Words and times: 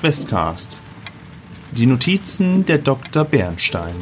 Questcast. 0.00 0.80
Die 1.72 1.84
Notizen 1.84 2.64
der 2.64 2.78
Dr. 2.78 3.24
Bernstein. 3.24 3.96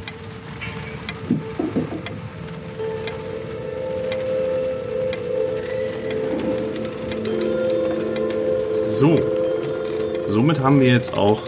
So, 8.92 9.18
somit 10.26 10.60
haben 10.60 10.80
wir 10.80 10.88
jetzt 10.88 11.14
auch 11.14 11.42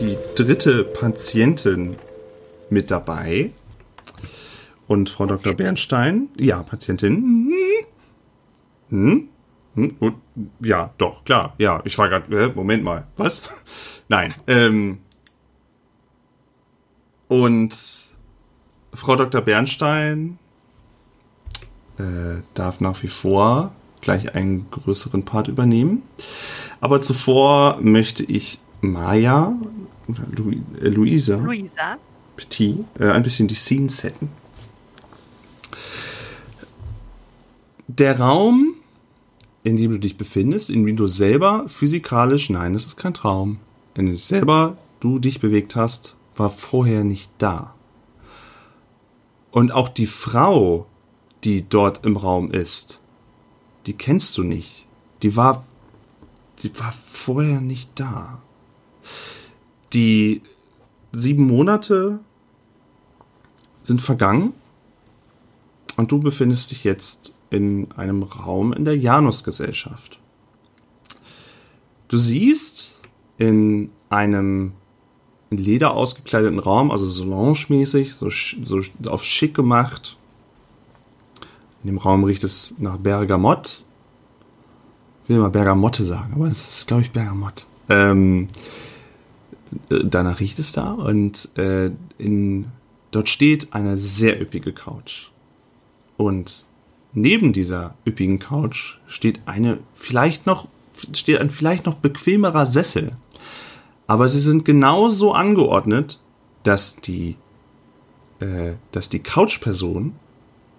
die 0.00 0.18
dritte 0.34 0.82
Patientin 0.82 1.96
mit 2.70 2.90
dabei. 2.90 3.52
Und 4.88 5.10
Frau 5.10 5.26
Dr. 5.26 5.54
Bernstein, 5.54 6.28
ja, 6.36 6.64
Patientin. 6.64 7.52
Hm? 8.88 9.29
Hm? 9.74 9.96
Und, 10.00 10.16
ja, 10.60 10.92
doch, 10.98 11.24
klar. 11.24 11.54
Ja, 11.58 11.80
ich 11.84 11.96
war 11.98 12.08
gerade, 12.08 12.44
äh, 12.44 12.52
Moment 12.54 12.82
mal, 12.84 13.06
was? 13.16 13.42
Nein. 14.08 14.34
Ähm, 14.46 14.98
und 17.28 17.74
Frau 18.92 19.16
Dr. 19.16 19.40
Bernstein 19.40 20.38
äh, 21.98 22.42
darf 22.54 22.80
nach 22.80 23.02
wie 23.02 23.08
vor 23.08 23.72
gleich 24.00 24.34
einen 24.34 24.70
größeren 24.70 25.24
Part 25.24 25.48
übernehmen. 25.48 26.02
Aber 26.80 27.00
zuvor 27.00 27.78
möchte 27.80 28.24
ich 28.24 28.60
Maya, 28.80 29.54
Lu 30.36 30.52
äh, 30.80 30.88
Luisa, 30.88 31.36
Luisa. 31.36 31.98
Petit, 32.36 32.84
äh, 32.98 33.10
ein 33.10 33.22
bisschen 33.22 33.46
die 33.46 33.54
Scene 33.54 33.90
setten. 33.90 34.30
Der 37.86 38.18
Raum, 38.18 38.74
in 39.62 39.76
dem 39.76 39.90
du 39.90 39.98
dich 39.98 40.16
befindest, 40.16 40.70
in 40.70 40.84
dem 40.84 40.96
du 40.96 41.06
selber 41.06 41.64
physikalisch, 41.68 42.50
nein, 42.50 42.74
es 42.74 42.86
ist 42.86 42.96
kein 42.96 43.14
Traum, 43.14 43.58
in 43.94 44.06
dem 44.06 44.16
selber 44.16 44.76
du 45.00 45.18
dich 45.18 45.40
bewegt 45.40 45.76
hast, 45.76 46.16
war 46.36 46.50
vorher 46.50 47.04
nicht 47.04 47.30
da. 47.38 47.74
Und 49.50 49.72
auch 49.72 49.88
die 49.88 50.06
Frau, 50.06 50.86
die 51.44 51.68
dort 51.68 52.04
im 52.04 52.16
Raum 52.16 52.50
ist, 52.50 53.00
die 53.86 53.94
kennst 53.94 54.38
du 54.38 54.44
nicht. 54.44 54.86
Die 55.22 55.36
war, 55.36 55.64
die 56.62 56.70
war 56.78 56.92
vorher 56.92 57.60
nicht 57.60 57.90
da. 57.94 58.40
Die 59.92 60.42
sieben 61.12 61.46
Monate 61.46 62.20
sind 63.82 64.00
vergangen 64.00 64.52
und 65.96 66.12
du 66.12 66.20
befindest 66.20 66.70
dich 66.70 66.84
jetzt 66.84 67.34
in 67.50 67.90
einem 67.92 68.22
Raum 68.22 68.72
in 68.72 68.84
der 68.84 68.96
Janusgesellschaft. 68.96 70.20
Du 72.08 72.18
siehst 72.18 73.02
in 73.38 73.90
einem 74.08 74.72
in 75.50 75.58
Leder 75.58 75.94
ausgekleideten 75.94 76.60
Raum, 76.60 76.90
also 76.92 77.04
Solange-mäßig, 77.04 78.14
so, 78.14 78.30
so 78.30 78.80
auf 79.08 79.24
schick 79.24 79.54
gemacht. 79.54 80.16
In 81.82 81.88
dem 81.88 81.98
Raum 81.98 82.24
riecht 82.24 82.44
es 82.44 82.74
nach 82.78 82.98
Bergamott. 82.98 83.82
Ich 85.24 85.30
will 85.30 85.38
mal 85.38 85.50
Bergamotte 85.50 86.04
sagen, 86.04 86.34
aber 86.34 86.48
das 86.48 86.78
ist, 86.78 86.86
glaube 86.86 87.02
ich, 87.02 87.10
Bergamott. 87.10 87.66
Ähm, 87.88 88.48
äh, 89.90 90.04
danach 90.04 90.40
riecht 90.40 90.58
es 90.60 90.72
da 90.72 90.92
und 90.92 91.48
äh, 91.56 91.90
in, 92.18 92.66
dort 93.10 93.28
steht 93.28 93.72
eine 93.72 93.96
sehr 93.96 94.40
üppige 94.40 94.72
Couch. 94.72 95.30
Und 96.16 96.66
neben 97.12 97.52
dieser 97.52 97.94
üppigen 98.06 98.38
Couch 98.38 98.98
steht 99.06 99.40
eine 99.46 99.78
vielleicht 99.94 100.46
noch 100.46 100.68
steht 101.14 101.38
ein 101.38 101.50
vielleicht 101.50 101.86
noch 101.86 101.94
bequemerer 101.94 102.66
Sessel. 102.66 103.12
Aber 104.06 104.28
sie 104.28 104.40
sind 104.40 104.64
genauso 104.64 105.32
angeordnet, 105.32 106.20
dass 106.62 106.96
die 106.96 107.36
äh, 108.40 108.74
dass 108.92 109.08
die 109.08 109.20
Couchperson, 109.20 110.14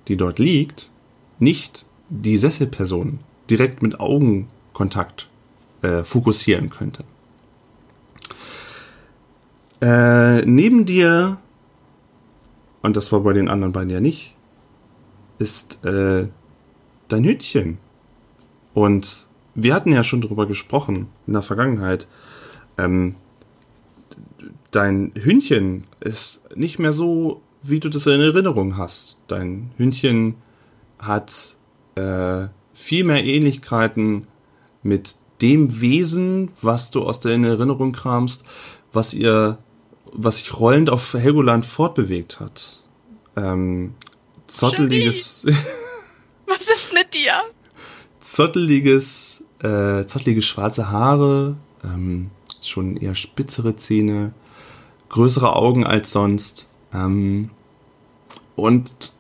die 0.08 0.18
dort 0.18 0.40
liegt, 0.40 0.92
nicht 1.40 1.86
die 2.10 2.38
Sesselperson 2.38 3.20
direkt 3.50 3.82
mit 3.82 4.00
Augenkontakt 4.00 5.30
äh, 5.82 6.04
fokussieren 6.04 6.70
könnte. 6.70 7.04
Äh, 9.82 10.46
neben 10.46 10.86
dir, 10.86 11.38
und 12.82 12.98
das 12.98 13.12
war 13.12 13.22
bei 13.22 13.34
den 13.34 13.48
anderen 13.48 13.74
beiden 13.74 13.90
ja 13.90 14.00
nicht, 14.00 14.36
ist 15.42 15.84
äh, 15.84 16.28
dein 17.08 17.24
Hütchen. 17.24 17.80
Und 18.74 19.28
wir 19.56 19.74
hatten 19.74 19.92
ja 19.92 20.04
schon 20.04 20.22
darüber 20.22 20.46
gesprochen 20.46 21.08
in 21.28 21.34
der 21.34 21.42
Vergangenheit. 21.42 22.08
Ähm, 22.78 23.16
dein 24.70 25.12
Hündchen 25.16 25.86
ist 26.00 26.42
nicht 26.56 26.80
mehr 26.80 26.94
so, 26.94 27.42
wie 27.64 27.80
du 27.80 27.90
das 27.90 28.06
in 28.06 28.22
Erinnerung 28.22 28.78
hast. 28.78 29.18
Dein 29.28 29.72
Hündchen 29.78 30.36
hat 31.00 31.58
äh, 31.96 32.48
viel 32.74 33.04
mehr 33.04 33.24
Ähnlichkeiten 33.24 34.28
mit 34.84 35.16
dem 35.42 35.82
Wesen, 35.82 36.50
was 36.62 36.92
du 36.92 37.04
aus 37.04 37.20
deiner 37.20 37.50
Erinnerung 37.50 37.92
kramst, 37.92 38.46
was 38.94 39.14
ihr, 39.14 39.58
was 40.14 40.38
sich 40.38 40.58
rollend 40.60 40.92
auf 40.92 41.14
Helgoland 41.16 41.66
fortbewegt 41.66 42.40
hat. 42.40 42.84
Ähm, 43.36 43.96
zotteliges. 44.52 45.46
Was 46.46 46.68
ist 46.68 46.94
mit 46.94 47.14
dir? 47.14 47.34
zotteliges, 48.22 49.44
äh, 49.60 50.06
zottelige 50.06 50.42
schwarze 50.42 50.90
Haare, 50.90 51.58
ähm, 51.84 52.32
schon 52.64 52.98
eher 52.98 53.16
spitzere 53.16 53.76
Zähne, 53.76 54.34
größere 55.10 55.56
Augen 55.56 55.86
als 55.86 56.12
sonst. 56.12 56.70
Ähm, 56.94 57.50
und 58.56 59.14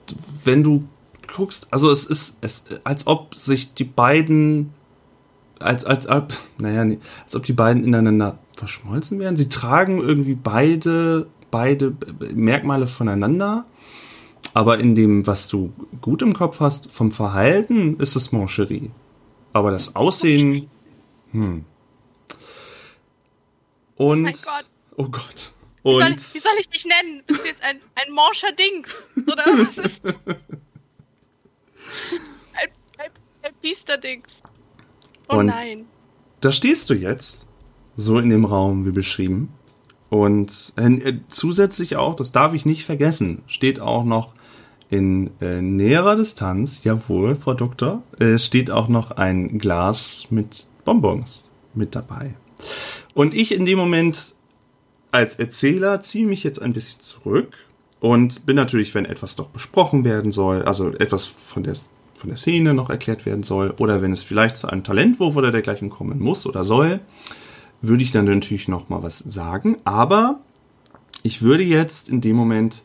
wenn 0.44 0.64
du 0.64 0.88
guckst, 1.34 1.68
also 1.72 1.90
es 1.90 2.06
ist, 2.06 2.38
es, 2.42 2.63
als 2.84 3.08
ob 3.08 3.36
sich 3.36 3.74
die 3.74 3.84
beiden, 3.84 4.74
als, 5.59 5.84
als 5.86 6.08
ob, 6.08 6.34
naja, 6.58 6.86
nee, 6.86 7.00
als 7.25 7.36
ob 7.36 7.44
die 7.44 7.53
beiden 7.53 7.84
ineinander 7.84 8.40
verschmolzen 8.56 9.19
wären. 9.19 9.38
Sie 9.38 9.50
tragen 9.50 10.00
irgendwie 10.00 10.36
beide, 10.36 11.28
beide 11.50 11.96
Merkmale 12.34 12.88
voneinander. 12.88 13.66
Aber 14.53 14.79
in 14.79 14.95
dem, 14.95 15.25
was 15.28 15.47
du 15.47 15.72
gut 16.01 16.22
im 16.22 16.34
Kopf 16.34 16.59
hast, 16.59 16.91
vom 16.91 17.12
Verhalten 17.12 17.97
ist 18.00 18.16
es 18.16 18.31
Mancherie. 18.31 18.91
Aber 19.53 19.72
das 19.72 19.95
Aussehen, 19.95 20.69
hm. 21.31 21.66
Und, 23.95 24.22
Mein 24.23 24.34
Gott. 24.34 24.69
oh 24.97 25.07
Gott. 25.09 25.53
Wie 25.84 25.94
soll, 25.94 26.03
Und, 26.03 26.19
ich, 26.22 26.34
wie 26.35 26.39
soll 26.39 26.51
ich 26.59 26.69
dich 26.69 26.85
nennen? 26.85 27.23
Bist 27.28 27.44
du 27.44 27.47
jetzt 27.47 27.63
ein, 27.63 27.78
ein 27.95 28.13
morscher 28.13 28.51
Dings? 28.51 29.07
Oder 29.28 29.44
was 29.67 29.78
ist? 29.78 30.03
Ein, 32.53 32.69
ein, 32.97 33.12
ein 33.44 33.51
Biesterdings. 33.62 34.41
Oh 35.29 35.38
Und- 35.38 35.47
nein. 35.47 35.85
da 36.41 36.51
stehst 36.51 36.89
du 36.89 36.94
jetzt, 36.94 37.47
so 37.95 38.18
in 38.19 38.29
dem 38.29 38.45
Raum 38.45 38.85
wie 38.85 38.91
beschrieben. 38.91 39.50
Und 40.09 40.73
äh, 40.78 41.19
zusätzlich 41.29 41.95
auch, 41.95 42.16
das 42.16 42.31
darf 42.31 42.53
ich 42.53 42.66
nicht 42.66 42.85
vergessen, 42.85 43.41
steht 43.47 43.79
auch 43.79 44.03
noch 44.03 44.33
in 44.91 45.31
äh, 45.40 45.62
näherer 45.62 46.18
Distanz, 46.18 46.84
jawohl, 46.84 47.35
Frau 47.35 47.53
Doktor, 47.53 48.03
äh, 48.19 48.38
steht 48.38 48.69
auch 48.69 48.90
noch 48.90 49.12
ein 49.12 49.57
Glas 49.57 50.27
mit 50.30 50.68
Bonbons 50.83 51.50
mit 51.74 51.95
dabei. 51.95 52.36
Und 53.13 53.33
ich 53.33 53.54
in 53.56 53.65
dem 53.65 53.80
Moment 53.80 54.36
als 55.12 55.36
Erzähler 55.36 56.01
ziehe 56.01 56.27
mich 56.27 56.44
jetzt 56.44 56.62
ein 56.62 56.74
bisschen 56.74 57.00
zurück 57.00 57.54
und 58.01 58.45
bin 58.45 58.57
natürlich, 58.57 58.94
wenn 58.94 59.06
etwas 59.06 59.38
noch 59.38 59.48
besprochen 59.48 60.04
werden 60.04 60.33
soll, 60.33 60.63
also 60.63 60.89
etwas 60.94 61.25
von 61.25 61.63
der, 61.63 61.75
von 62.13 62.30
der 62.30 62.38
Szene 62.38 62.74
noch 62.74 62.89
erklärt 62.89 63.25
werden 63.25 63.44
soll, 63.44 63.74
oder 63.77 64.01
wenn 64.01 64.12
es 64.12 64.24
vielleicht 64.24 64.57
zu 64.57 64.68
einem 64.68 64.83
Talentwurf 64.83 65.38
oder 65.38 65.51
dergleichen 65.51 65.89
kommen 65.89 66.19
muss 66.19 66.45
oder 66.45 66.65
soll, 66.65 67.00
würde 67.81 68.04
ich 68.04 68.12
dann 68.12 68.25
natürlich 68.25 68.68
noch 68.68 68.89
mal 68.89 69.04
was 69.04 69.19
sagen. 69.19 69.77
Aber 69.86 70.42
ich 71.24 71.42
würde 71.42 71.63
jetzt 71.63 72.10
in 72.10 72.19
dem 72.19 72.36
Moment 72.36 72.83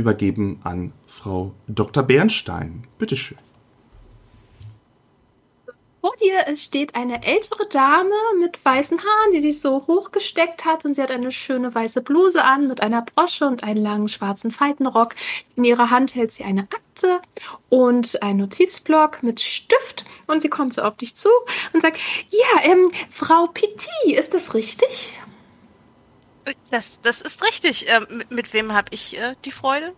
übergeben 0.00 0.60
an 0.64 0.92
Frau 1.06 1.52
Dr. 1.68 2.02
Bernstein. 2.02 2.84
Bitteschön. 2.98 3.38
Vor 6.00 6.12
dir 6.16 6.56
steht 6.56 6.94
eine 6.94 7.22
ältere 7.26 7.66
Dame 7.66 8.14
mit 8.38 8.64
weißen 8.64 8.98
Haaren, 8.98 9.32
die 9.34 9.40
sich 9.40 9.60
so 9.60 9.86
hochgesteckt 9.86 10.64
hat 10.64 10.86
und 10.86 10.94
sie 10.94 11.02
hat 11.02 11.10
eine 11.10 11.30
schöne 11.30 11.74
weiße 11.74 12.00
Bluse 12.00 12.42
an 12.42 12.68
mit 12.68 12.80
einer 12.82 13.02
Brosche 13.02 13.46
und 13.46 13.64
einen 13.64 13.82
langen 13.82 14.08
schwarzen 14.08 14.50
Faltenrock. 14.50 15.14
In 15.56 15.64
ihrer 15.64 15.90
Hand 15.90 16.14
hält 16.14 16.32
sie 16.32 16.44
eine 16.44 16.62
Akte 16.62 17.20
und 17.68 18.22
einen 18.22 18.38
Notizblock 18.38 19.22
mit 19.22 19.40
Stift 19.40 20.06
und 20.26 20.40
sie 20.40 20.48
kommt 20.48 20.72
so 20.72 20.80
auf 20.80 20.96
dich 20.96 21.14
zu 21.16 21.28
und 21.74 21.82
sagt, 21.82 21.98
ja, 22.30 22.62
ähm, 22.62 22.90
Frau 23.10 23.48
Petit, 23.48 24.16
ist 24.18 24.32
das 24.32 24.54
richtig? 24.54 25.18
Das, 26.70 27.00
das 27.02 27.20
ist 27.20 27.44
richtig. 27.44 27.86
Ähm, 27.88 28.06
mit, 28.10 28.30
mit 28.30 28.52
wem 28.52 28.72
habe 28.72 28.88
ich 28.92 29.18
äh, 29.18 29.34
die 29.44 29.52
Freude? 29.52 29.92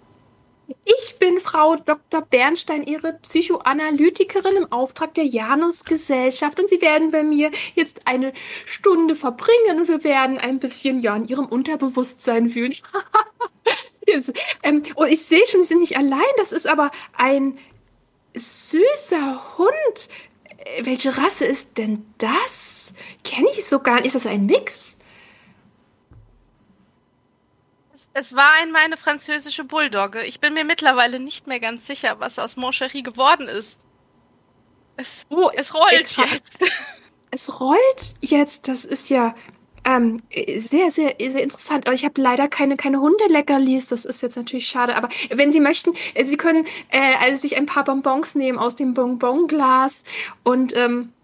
Ich 0.85 1.19
bin 1.19 1.41
Frau 1.41 1.77
Dr. 1.77 2.23
Bernstein, 2.23 2.85
Ihre 2.85 3.15
Psychoanalytikerin 3.23 4.57
im 4.57 4.73
Auftrag 4.73 5.15
der 5.15 5.25
Janus-Gesellschaft 5.25 6.59
und 6.59 6.69
Sie 6.69 6.81
werden 6.81 7.11
bei 7.11 7.23
mir 7.23 7.51
jetzt 7.75 8.07
eine 8.07 8.33
Stunde 8.67 9.15
verbringen 9.15 9.81
und 9.81 9.89
wir 9.89 10.05
werden 10.05 10.39
ein 10.39 10.59
bisschen 10.61 11.01
ja 11.01 11.17
in 11.17 11.27
Ihrem 11.27 11.47
Unterbewusstsein 11.47 12.49
fühlen. 12.49 12.75
Jetzt, 14.07 14.33
ähm, 14.63 14.83
und 14.95 15.09
ich 15.09 15.25
sehe 15.25 15.47
schon, 15.47 15.63
Sie 15.63 15.69
sind 15.69 15.81
nicht 15.81 15.97
allein. 15.97 16.21
Das 16.37 16.53
ist 16.53 16.67
aber 16.67 16.91
ein 17.17 17.59
süßer 18.35 19.59
Hund. 19.59 20.09
Äh, 20.59 20.85
Welche 20.85 21.17
Rasse 21.17 21.45
ist 21.45 21.77
denn 21.79 22.07
das? 22.19 22.93
Kenne 23.25 23.49
ich 23.53 23.65
so 23.67 23.81
gar 23.81 23.97
nicht. 23.97 24.07
Ist 24.07 24.15
das 24.15 24.27
ein 24.27 24.47
Mix? 24.47 24.97
Es, 27.93 28.09
es 28.15 28.35
war 28.35 28.49
einmal 28.63 28.83
eine 28.83 28.97
französische 28.97 29.65
Bulldogge. 29.65 30.23
Ich 30.25 30.41
bin 30.41 30.55
mir 30.55 30.65
mittlerweile 30.65 31.21
nicht 31.21 31.47
mehr 31.47 31.61
ganz 31.61 31.87
sicher, 31.87 32.17
was 32.21 32.39
aus 32.39 32.57
Moncherie 32.57 33.03
geworden 33.03 33.49
ist. 33.49 33.81
Es, 34.97 35.25
Oh, 35.31 35.51
es 35.55 35.75
rollt 35.75 35.93
jetzt- 35.93 36.19
jetzt. 36.19 36.59
Es 37.35 37.61
rollt 37.61 38.15
jetzt. 38.21 38.69
Das 38.69 38.85
ist 38.85 39.09
ja 39.09 39.35
ähm, 39.87 40.21
sehr, 40.59 40.91
sehr, 40.91 41.15
sehr 41.19 41.43
interessant. 41.43 41.87
Aber 41.87 41.95
ich 41.95 42.05
habe 42.05 42.21
leider 42.21 42.47
keine, 42.47 42.77
keine 42.77 43.01
Hundeleckerlis. 43.01 43.89
Das 43.89 44.05
ist 44.05 44.21
jetzt 44.21 44.37
natürlich 44.37 44.69
schade. 44.69 44.95
Aber 44.97 45.09
wenn 45.31 45.51
Sie 45.51 45.61
möchten, 45.61 45.95
äh, 46.13 46.27
Sie 46.27 46.37
können 46.37 46.67
äh, 46.91 47.15
also 47.21 47.41
sich 47.41 47.57
ein 47.57 47.65
paar 47.65 47.85
Bonbons 47.85 48.35
nehmen 48.35 48.59
aus 48.59 48.77
dem 48.77 48.93
Bonbonglas 48.93 50.05
und 50.45 50.77
ähm, 50.77 51.15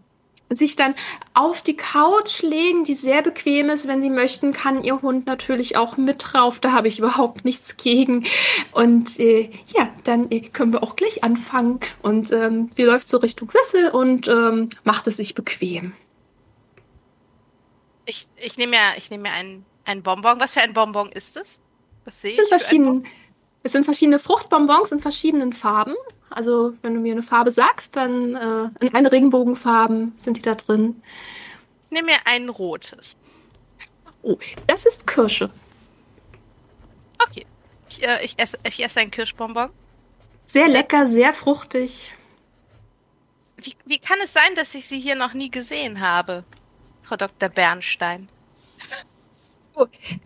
sich 0.50 0.76
dann 0.76 0.94
auf 1.34 1.62
die 1.62 1.76
Couch 1.76 2.42
legen, 2.42 2.84
die 2.84 2.94
sehr 2.94 3.22
bequem 3.22 3.68
ist. 3.68 3.86
Wenn 3.86 4.00
Sie 4.02 4.10
möchten, 4.10 4.52
kann 4.52 4.82
Ihr 4.82 5.02
Hund 5.02 5.26
natürlich 5.26 5.76
auch 5.76 5.96
mit 5.96 6.24
drauf. 6.32 6.58
Da 6.58 6.72
habe 6.72 6.88
ich 6.88 6.98
überhaupt 6.98 7.44
nichts 7.44 7.76
gegen. 7.76 8.24
Und 8.72 9.18
äh, 9.20 9.50
ja, 9.76 9.90
dann 10.04 10.30
äh, 10.30 10.40
können 10.40 10.72
wir 10.72 10.82
auch 10.82 10.96
gleich 10.96 11.22
anfangen. 11.22 11.80
Und 12.02 12.32
ähm, 12.32 12.70
sie 12.74 12.84
läuft 12.84 13.08
so 13.08 13.18
Richtung 13.18 13.50
Sessel 13.50 13.90
und 13.90 14.28
ähm, 14.28 14.70
macht 14.84 15.06
es 15.06 15.18
sich 15.18 15.34
bequem. 15.34 15.92
Ich, 18.06 18.26
ich 18.36 18.56
nehme 18.56 18.70
mir, 18.70 18.96
ich 18.96 19.10
nehme 19.10 19.24
mir 19.24 19.32
einen, 19.32 19.66
einen 19.84 20.02
Bonbon. 20.02 20.40
Was 20.40 20.54
für 20.54 20.60
ein 20.62 20.72
Bonbon 20.72 21.12
ist 21.12 21.36
es? 21.36 21.58
Was 22.04 22.22
sehe 22.22 22.30
Es 22.30 22.36
sind 22.36 22.44
ich? 22.46 22.48
verschiedene, 22.48 23.02
es 23.62 23.72
sind 23.72 23.84
verschiedene 23.84 24.18
Fruchtbonbons 24.18 24.92
in 24.92 25.00
verschiedenen 25.00 25.52
Farben. 25.52 25.94
Also 26.30 26.75
wenn 26.82 26.94
du 26.94 27.00
mir 27.00 27.12
eine 27.12 27.22
Farbe 27.22 27.50
sagst, 27.50 27.96
dann 27.96 28.34
äh, 28.34 28.84
in 28.84 28.94
eine 28.94 29.10
Regenbogenfarben 29.10 30.12
sind 30.16 30.36
die 30.36 30.42
da 30.42 30.54
drin. 30.54 31.02
Ich 31.84 31.90
nehme 31.90 32.06
mir 32.06 32.19
ein 32.25 32.48
rotes. 32.48 33.16
Oh, 34.22 34.38
das 34.66 34.84
ist 34.84 35.06
Kirsche. 35.06 35.50
Okay. 37.19 37.46
Ich, 37.88 38.06
äh, 38.06 38.25
ich, 38.25 38.34
esse, 38.38 38.58
ich 38.66 38.84
esse 38.84 39.00
ein 39.00 39.10
Kirschbonbon. 39.10 39.70
Sehr 40.46 40.69
lecker, 40.69 41.06
sehr 41.06 41.32
fruchtig. 41.32 42.12
Wie, 43.56 43.75
wie 43.84 43.98
kann 43.98 44.19
es 44.22 44.32
sein, 44.32 44.54
dass 44.54 44.75
ich 44.75 44.86
Sie 44.86 45.00
hier 45.00 45.14
noch 45.14 45.34
nie 45.34 45.50
gesehen 45.50 46.00
habe, 46.00 46.44
Frau 47.02 47.16
Dr. 47.16 47.48
Bernstein? 47.48 48.28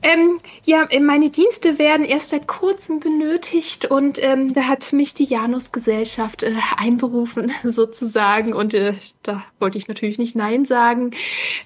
Ähm, 0.02 0.38
ja, 0.64 0.84
äh, 0.90 1.00
meine 1.00 1.30
Dienste 1.30 1.78
werden 1.78 2.04
erst 2.04 2.30
seit 2.30 2.46
kurzem 2.46 3.00
benötigt 3.00 3.86
und 3.86 4.22
ähm, 4.22 4.54
da 4.54 4.62
hat 4.64 4.92
mich 4.92 5.14
die 5.14 5.24
Janus-Gesellschaft 5.24 6.42
äh, 6.42 6.54
einberufen, 6.76 7.52
sozusagen. 7.64 8.52
Und 8.52 8.74
äh, 8.74 8.94
da 9.22 9.44
wollte 9.58 9.78
ich 9.78 9.88
natürlich 9.88 10.18
nicht 10.18 10.36
Nein 10.36 10.64
sagen. 10.64 11.12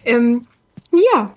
Ähm, 0.05 0.47
ja, 1.13 1.35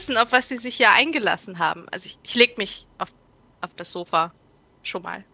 Wissen, 0.00 0.16
auf 0.16 0.32
was 0.32 0.48
Sie 0.48 0.56
sich 0.56 0.76
hier 0.76 0.92
eingelassen 0.92 1.58
haben. 1.58 1.86
Also 1.90 2.06
ich, 2.06 2.18
ich 2.22 2.34
leg 2.34 2.56
mich 2.56 2.86
auf, 2.98 3.12
auf 3.60 3.74
das 3.76 3.92
Sofa 3.92 4.32
schon 4.82 5.02
mal. 5.02 5.24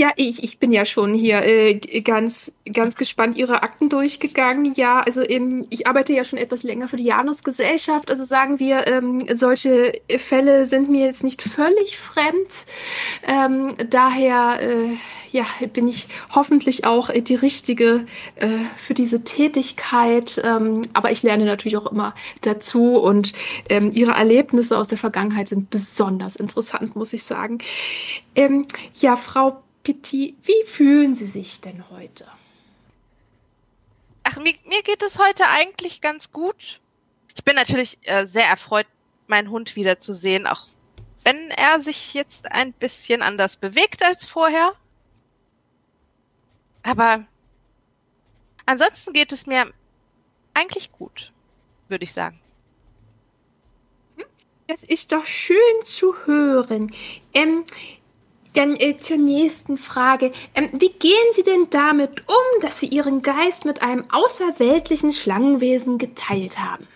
Ja, 0.00 0.12
ich, 0.14 0.44
ich 0.44 0.60
bin 0.60 0.70
ja 0.70 0.84
schon 0.84 1.12
hier 1.12 1.42
äh, 1.42 1.74
ganz, 2.02 2.52
ganz 2.72 2.94
gespannt 2.94 3.36
Ihre 3.36 3.64
Akten 3.64 3.88
durchgegangen. 3.88 4.74
Ja, 4.74 5.00
also 5.00 5.28
ähm, 5.28 5.66
ich 5.70 5.88
arbeite 5.88 6.12
ja 6.12 6.22
schon 6.22 6.38
etwas 6.38 6.62
länger 6.62 6.86
für 6.86 6.94
die 6.94 7.06
Janus-Gesellschaft. 7.06 8.08
Also 8.08 8.22
sagen 8.22 8.60
wir, 8.60 8.86
ähm, 8.86 9.24
solche 9.34 10.00
Fälle 10.18 10.66
sind 10.66 10.88
mir 10.88 11.04
jetzt 11.04 11.24
nicht 11.24 11.42
völlig 11.42 11.98
fremd. 11.98 12.66
Ähm, 13.26 13.74
daher, 13.90 14.60
äh, 14.62 14.96
ja, 15.32 15.44
bin 15.72 15.88
ich 15.88 16.06
hoffentlich 16.32 16.84
auch 16.84 17.10
die 17.10 17.34
Richtige 17.34 18.06
äh, 18.36 18.50
für 18.76 18.94
diese 18.94 19.24
Tätigkeit. 19.24 20.40
Ähm, 20.44 20.82
aber 20.92 21.10
ich 21.10 21.24
lerne 21.24 21.44
natürlich 21.44 21.76
auch 21.76 21.90
immer 21.90 22.14
dazu 22.42 22.98
und 22.98 23.32
ähm, 23.68 23.90
Ihre 23.90 24.12
Erlebnisse 24.12 24.78
aus 24.78 24.86
der 24.86 24.96
Vergangenheit 24.96 25.48
sind 25.48 25.70
besonders 25.70 26.36
interessant, 26.36 26.94
muss 26.94 27.12
ich 27.12 27.24
sagen. 27.24 27.58
Ähm, 28.36 28.64
ja, 28.94 29.16
Frau 29.16 29.64
Petit, 29.88 30.36
wie 30.42 30.66
fühlen 30.66 31.14
Sie 31.14 31.24
sich 31.24 31.62
denn 31.62 31.88
heute? 31.88 32.28
Ach, 34.22 34.36
mir, 34.36 34.52
mir 34.66 34.82
geht 34.82 35.02
es 35.02 35.18
heute 35.18 35.46
eigentlich 35.48 36.02
ganz 36.02 36.30
gut. 36.30 36.82
Ich 37.34 37.42
bin 37.42 37.56
natürlich 37.56 37.96
äh, 38.02 38.26
sehr 38.26 38.44
erfreut, 38.44 38.86
meinen 39.28 39.48
Hund 39.48 39.76
wiederzusehen, 39.76 40.46
auch 40.46 40.66
wenn 41.24 41.50
er 41.52 41.80
sich 41.80 42.12
jetzt 42.12 42.52
ein 42.52 42.74
bisschen 42.74 43.22
anders 43.22 43.56
bewegt 43.56 44.02
als 44.02 44.26
vorher. 44.26 44.74
Aber 46.82 47.24
ansonsten 48.66 49.14
geht 49.14 49.32
es 49.32 49.46
mir 49.46 49.72
eigentlich 50.52 50.92
gut, 50.92 51.32
würde 51.88 52.04
ich 52.04 52.12
sagen. 52.12 52.38
Das 54.66 54.84
ist 54.84 55.12
doch 55.12 55.24
schön 55.24 55.56
zu 55.84 56.14
hören. 56.26 56.94
Ähm, 57.32 57.64
dann 58.58 58.76
äh, 58.76 58.98
zur 58.98 59.16
nächsten 59.16 59.78
Frage. 59.78 60.32
Ähm, 60.54 60.70
wie 60.72 60.90
gehen 60.90 61.32
Sie 61.32 61.42
denn 61.42 61.68
damit 61.70 62.28
um, 62.28 62.60
dass 62.60 62.80
Sie 62.80 62.86
Ihren 62.86 63.22
Geist 63.22 63.64
mit 63.64 63.82
einem 63.82 64.04
außerweltlichen 64.10 65.12
Schlangenwesen 65.12 65.98
geteilt 65.98 66.58
haben? 66.58 66.86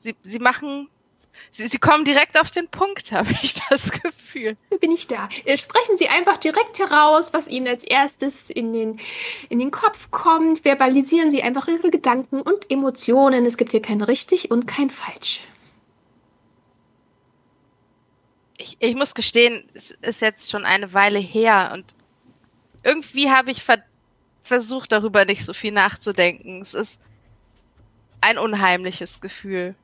Sie, 0.00 0.14
sie 0.22 0.38
machen, 0.38 0.90
sie, 1.50 1.66
sie 1.66 1.78
kommen 1.78 2.04
direkt 2.04 2.38
auf 2.38 2.50
den 2.50 2.68
Punkt, 2.68 3.10
habe 3.12 3.34
ich 3.42 3.54
das 3.70 3.90
Gefühl. 3.90 4.56
Bin 4.80 4.92
ich 4.92 5.06
da. 5.06 5.28
Äh, 5.46 5.56
sprechen 5.56 5.96
Sie 5.96 6.08
einfach 6.08 6.36
direkt 6.36 6.78
heraus, 6.78 7.32
was 7.32 7.48
Ihnen 7.48 7.68
als 7.68 7.84
erstes 7.84 8.50
in 8.50 8.72
den, 8.72 9.00
in 9.48 9.58
den 9.58 9.70
Kopf 9.70 10.10
kommt. 10.10 10.64
Verbalisieren 10.64 11.30
Sie 11.30 11.42
einfach 11.42 11.68
Ihre 11.68 11.90
Gedanken 11.90 12.42
und 12.42 12.70
Emotionen. 12.70 13.46
Es 13.46 13.56
gibt 13.56 13.72
hier 13.72 13.82
kein 13.82 14.02
richtig 14.02 14.50
und 14.50 14.66
kein 14.66 14.90
falsch. 14.90 15.40
Ich, 18.56 18.76
ich 18.78 18.94
muss 18.94 19.14
gestehen, 19.14 19.68
es 19.74 19.90
ist 19.90 20.20
jetzt 20.20 20.50
schon 20.50 20.64
eine 20.64 20.92
Weile 20.92 21.18
her 21.18 21.72
und 21.74 21.94
irgendwie 22.82 23.30
habe 23.30 23.50
ich 23.50 23.62
ver 23.62 23.82
versucht, 24.42 24.92
darüber 24.92 25.24
nicht 25.24 25.44
so 25.44 25.54
viel 25.54 25.72
nachzudenken. 25.72 26.60
Es 26.60 26.74
ist 26.74 27.00
ein 28.20 28.36
unheimliches 28.36 29.22
Gefühl. 29.22 29.74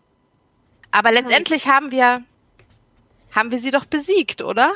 Aber 0.90 1.12
letztendlich 1.12 1.66
haben 1.66 1.90
wir, 1.90 2.22
haben 3.34 3.50
wir 3.50 3.58
sie 3.58 3.70
doch 3.70 3.86
besiegt, 3.86 4.42
oder? 4.42 4.74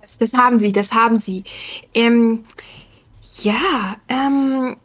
Das, 0.00 0.18
das 0.18 0.34
haben 0.34 0.58
Sie, 0.58 0.72
das 0.72 0.92
haben 0.92 1.20
Sie. 1.20 1.44
Ähm, 1.94 2.44
ja, 3.40 3.96
ähm, 4.08 4.76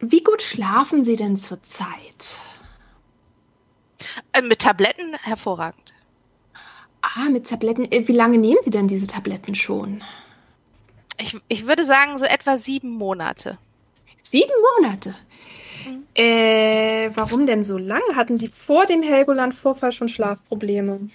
wie 0.00 0.22
gut 0.22 0.42
schlafen 0.42 1.04
Sie 1.04 1.16
denn 1.16 1.36
zurzeit? 1.36 2.36
Äh, 4.32 4.42
mit 4.42 4.60
Tabletten 4.60 5.14
hervorragend. 5.22 5.92
Ah, 7.02 7.28
mit 7.30 7.48
Tabletten. 7.48 7.90
Äh, 7.92 8.06
Wie 8.08 8.12
lange 8.12 8.38
nehmen 8.38 8.58
Sie 8.62 8.70
denn 8.70 8.88
diese 8.88 9.06
Tabletten 9.06 9.54
schon? 9.54 10.02
Ich, 11.18 11.36
ich 11.48 11.66
würde 11.66 11.84
sagen, 11.84 12.18
so 12.18 12.24
etwa 12.24 12.56
sieben 12.58 12.90
Monate. 12.90 13.58
Sieben 14.22 14.52
Monate. 14.78 15.14
Äh, 16.14 17.10
warum 17.14 17.46
denn 17.46 17.62
so 17.62 17.76
lange? 17.78 18.16
Hatten 18.16 18.36
Sie 18.36 18.48
vor 18.48 18.86
dem 18.86 19.02
Helgoland-Vorfall 19.02 19.92
schon 19.92 20.08
Schlafprobleme? 20.08 21.10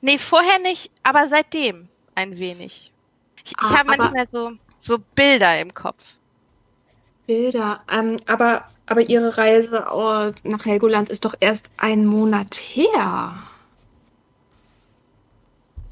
Nee, 0.00 0.18
vorher 0.18 0.58
nicht, 0.60 0.90
aber 1.02 1.28
seitdem 1.28 1.88
ein 2.14 2.38
wenig. 2.38 2.90
Ich, 3.44 3.52
ich 3.52 3.56
Ah, 3.58 3.78
habe 3.78 3.96
manchmal 3.96 4.26
so, 4.32 4.52
so 4.78 4.98
Bilder 5.14 5.60
im 5.60 5.72
Kopf. 5.74 6.02
Bilder. 7.26 7.82
Ähm, 7.90 8.16
aber, 8.26 8.68
aber 8.86 9.02
Ihre 9.08 9.36
Reise 9.36 9.86
oh, 9.92 10.32
nach 10.48 10.64
Helgoland 10.64 11.08
ist 11.08 11.24
doch 11.24 11.34
erst 11.40 11.70
ein 11.76 12.06
Monat 12.06 12.54
her. 12.56 13.36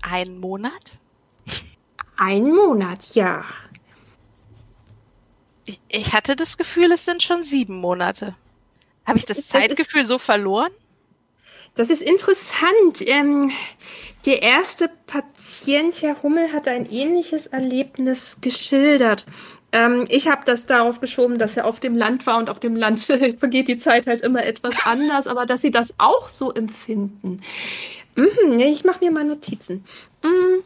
Ein 0.03 0.39
Monat? 0.39 0.99
Ein 2.17 2.45
Monat, 2.53 3.15
ja. 3.15 3.45
Ich, 5.65 5.81
ich 5.89 6.13
hatte 6.13 6.37
das 6.37 6.57
Gefühl, 6.59 6.93
es 6.93 7.05
sind 7.05 7.23
schon 7.23 7.43
sieben 7.43 7.77
Monate. 7.77 8.35
Habe 9.07 9.19
ich 9.19 9.25
Das 9.27 9.37
das 9.39 9.49
das 9.49 9.57
ist- 9.63 9.69
Zeitgefühl 9.69 10.05
so 10.07 10.19
verloren? 10.19 10.71
Das 11.75 11.91
ist 11.91 12.03
interessant. 12.03 13.01
Ähm, 13.01 13.51
der 14.27 14.43
erste 14.43 14.89
Patient, 15.07 16.01
Herr 16.03 16.23
Hummel, 16.23 16.53
hat 16.53 16.69
ein 16.69 16.89
ähnliches 16.89 17.47
Erlebnis 17.49 18.39
geschildert. 18.41 19.27
Ähm, 19.75 20.07
ich 20.09 20.29
habe 20.29 20.43
das 20.45 20.67
darauf 20.67 21.01
geschoben, 21.01 21.37
dass 21.37 21.57
er 21.57 21.67
auf 21.67 21.81
dem 21.81 21.97
Land 21.97 22.29
war 22.29 22.39
und 22.39 22.49
auf 22.49 22.61
dem 22.61 22.77
Land 22.77 23.01
vergeht 23.39 23.67
die 23.67 23.77
Zeit 23.77 24.07
halt 24.07 24.21
immer 24.23 24.45
etwas 24.45 24.77
anders, 24.85 25.27
aber 25.27 25.47
dass 25.47 25.63
sie 25.63 25.73
das 25.73 25.95
auch 25.99 26.29
so 26.29 26.53
empfinden. 26.53 27.41
Mhm, 28.15 28.61
ich 28.61 28.85
mache 28.85 29.05
mir 29.05 29.11
mal 29.11 29.25
Notizen. 29.25 29.85
Mhm. 30.23 30.63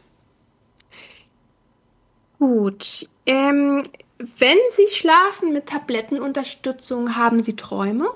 Gut. 2.37 3.09
Ähm, 3.25 3.83
wenn 4.19 4.57
Sie 4.75 4.87
schlafen 4.93 5.53
mit 5.53 5.65
Tablettenunterstützung, 5.65 7.15
haben 7.15 7.39
Sie 7.39 7.55
Träume? 7.55 8.11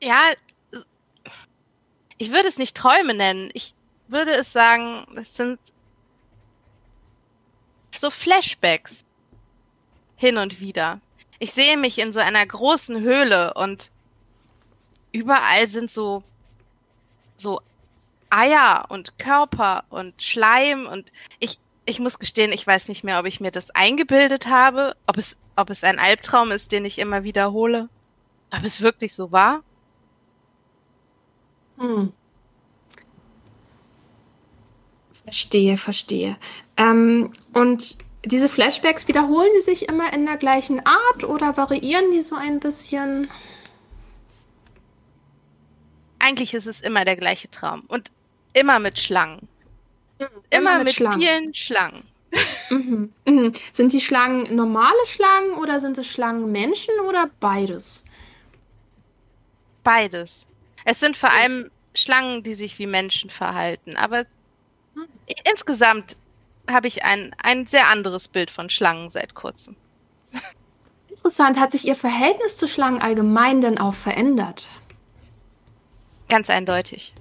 Ja, 0.00 0.22
ich 2.18 2.32
würde 2.32 2.48
es 2.48 2.58
nicht 2.58 2.76
Träume 2.76 3.14
nennen. 3.14 3.50
Ich 3.54 3.74
würde 4.08 4.32
es 4.32 4.52
sagen, 4.52 5.06
es 5.14 5.36
sind 5.36 5.60
so 8.02 8.10
Flashbacks 8.10 9.06
hin 10.16 10.36
und 10.36 10.60
wieder. 10.60 11.00
Ich 11.38 11.52
sehe 11.52 11.78
mich 11.78 11.98
in 11.98 12.12
so 12.12 12.20
einer 12.20 12.44
großen 12.44 13.00
Höhle 13.00 13.54
und 13.54 13.90
überall 15.12 15.68
sind 15.68 15.90
so 15.90 16.22
so 17.36 17.60
Eier 18.28 18.86
und 18.88 19.18
Körper 19.18 19.84
und 19.88 20.20
Schleim 20.22 20.86
und 20.86 21.10
ich 21.38 21.58
ich 21.84 21.98
muss 21.98 22.18
gestehen, 22.18 22.52
ich 22.52 22.66
weiß 22.66 22.88
nicht 22.88 23.02
mehr, 23.02 23.18
ob 23.18 23.26
ich 23.26 23.40
mir 23.40 23.50
das 23.50 23.70
eingebildet 23.70 24.46
habe, 24.46 24.96
ob 25.06 25.16
es 25.16 25.36
ob 25.56 25.70
es 25.70 25.84
ein 25.84 25.98
Albtraum 25.98 26.50
ist, 26.50 26.72
den 26.72 26.84
ich 26.84 26.98
immer 26.98 27.24
wiederhole, 27.24 27.88
ob 28.50 28.64
es 28.64 28.80
wirklich 28.80 29.14
so 29.14 29.32
war. 29.32 29.62
Hm. 31.78 32.12
Verstehe, 35.32 35.78
verstehe. 35.78 36.36
Ähm, 36.76 37.32
und 37.54 37.96
diese 38.26 38.50
Flashbacks 38.50 39.08
wiederholen 39.08 39.48
die 39.56 39.62
sich 39.62 39.88
immer 39.88 40.12
in 40.12 40.26
der 40.26 40.36
gleichen 40.36 40.84
Art 40.84 41.24
oder 41.24 41.56
variieren 41.56 42.10
die 42.12 42.20
so 42.20 42.36
ein 42.36 42.60
bisschen? 42.60 43.30
Eigentlich 46.18 46.52
ist 46.52 46.66
es 46.66 46.82
immer 46.82 47.06
der 47.06 47.16
gleiche 47.16 47.50
Traum 47.50 47.84
und 47.88 48.12
immer 48.52 48.78
mit 48.78 48.98
Schlangen. 48.98 49.48
Mhm, 50.18 50.26
immer, 50.26 50.42
immer, 50.50 50.78
mit, 50.78 50.84
mit 50.88 50.94
Schlangen. 50.96 51.20
vielen 51.22 51.54
Schlangen. 51.54 52.02
Mhm, 52.68 53.12
mhm. 53.24 53.52
Sind 53.72 53.94
die 53.94 54.02
Schlangen 54.02 54.54
normale 54.54 55.06
Schlangen 55.06 55.52
oder 55.54 55.80
sind 55.80 55.96
es 55.96 56.08
Schlangen 56.08 56.52
Menschen 56.52 56.92
oder 57.08 57.30
beides? 57.40 58.04
Beides. 59.82 60.46
Es 60.84 61.00
sind 61.00 61.16
vor 61.16 61.30
allem 61.30 61.70
Schlangen, 61.94 62.42
die 62.42 62.54
sich 62.54 62.78
wie 62.78 62.86
Menschen 62.86 63.30
verhalten, 63.30 63.96
aber. 63.96 64.26
Insgesamt 65.44 66.16
habe 66.70 66.88
ich 66.88 67.04
ein, 67.04 67.34
ein 67.42 67.66
sehr 67.66 67.88
anderes 67.88 68.28
Bild 68.28 68.50
von 68.50 68.70
Schlangen 68.70 69.10
seit 69.10 69.34
kurzem. 69.34 69.76
Interessant, 71.08 71.58
hat 71.58 71.72
sich 71.72 71.86
Ihr 71.86 71.96
Verhältnis 71.96 72.56
zu 72.56 72.66
Schlangen 72.66 73.02
allgemein 73.02 73.60
denn 73.60 73.78
auch 73.78 73.94
verändert? 73.94 74.70
Ganz 76.28 76.48
eindeutig. 76.48 77.12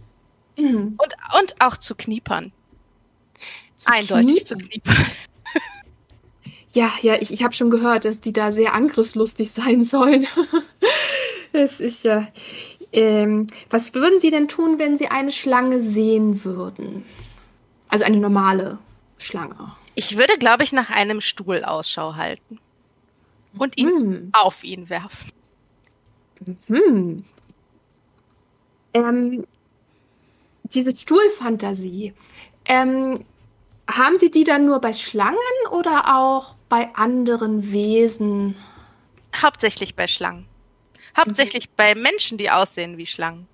Mhm. 0.58 0.98
Und, 0.98 1.16
und 1.40 1.56
auch 1.62 1.78
zu 1.78 1.96
Kniepern. 1.96 2.52
Zu 3.76 3.92
eindeutig 3.92 4.46
Kniepern. 4.46 4.48
zu 4.48 4.58
Kniepern. 4.58 5.06
Ja, 6.74 6.90
ja, 7.02 7.16
ich, 7.20 7.34
ich 7.34 7.44
habe 7.44 7.54
schon 7.54 7.70
gehört, 7.70 8.06
dass 8.06 8.22
die 8.22 8.32
da 8.32 8.50
sehr 8.50 8.74
angriffslustig 8.74 9.52
sein 9.52 9.84
sollen. 9.84 10.26
das 11.52 11.80
ist 11.82 12.06
ja. 12.06 12.28
Ähm, 12.94 13.48
was 13.70 13.94
würden 13.94 14.20
Sie 14.20 14.30
denn 14.30 14.48
tun, 14.48 14.80
wenn 14.80 14.96
Sie 14.96 15.08
eine 15.08 15.32
Schlange 15.32 15.82
sehen 15.82 16.44
würden? 16.44 17.06
Also 17.92 18.06
eine 18.06 18.18
normale 18.18 18.80
Schlange. 19.18 19.76
Ich 19.96 20.18
würde, 20.18 20.38
glaube 20.40 20.64
ich, 20.64 20.72
nach 20.72 20.90
einem 20.90 21.22
Stuhl 21.22 21.64
Ausschau 21.64 22.16
halten. 22.16 22.60
Und 23.58 23.78
ihn 23.78 23.90
hm. 23.90 24.30
auf 24.32 24.64
ihn 24.64 24.90
werfen. 24.90 25.32
Hm. 26.68 27.26
Ähm, 28.94 29.46
diese 30.64 30.96
Stuhlfantasie, 30.96 32.14
ähm, 32.64 33.26
haben 33.90 34.20
Sie 34.20 34.32
die 34.32 34.46
dann 34.46 34.66
nur 34.66 34.80
bei 34.80 34.94
Schlangen 34.94 35.38
oder 35.72 36.16
auch 36.18 36.56
bei 36.70 36.96
anderen 36.96 37.74
Wesen? 37.74 38.56
Hauptsächlich 39.36 39.96
bei 39.96 40.08
Schlangen. 40.08 40.48
Hauptsächlich 41.18 41.68
mhm. 41.68 41.74
bei 41.76 41.96
Menschen, 41.96 42.38
die 42.38 42.50
aussehen 42.50 42.98
wie 42.98 43.06
Schlangen 43.06 43.48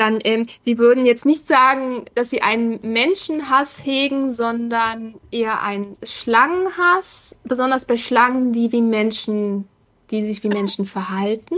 dann, 0.00 0.18
ähm, 0.24 0.46
Sie 0.64 0.78
würden 0.78 1.06
jetzt 1.06 1.26
nicht 1.26 1.46
sagen, 1.46 2.06
dass 2.14 2.30
Sie 2.30 2.42
einen 2.42 2.80
Menschenhass 2.82 3.84
hegen, 3.84 4.30
sondern 4.30 5.14
eher 5.30 5.62
einen 5.62 5.96
Schlangenhass, 6.02 7.36
besonders 7.44 7.84
bei 7.84 7.96
Schlangen, 7.96 8.52
die 8.52 8.72
wie 8.72 8.82
Menschen, 8.82 9.68
die 10.10 10.22
sich 10.22 10.42
wie 10.42 10.48
Menschen 10.48 10.86
verhalten. 10.86 11.56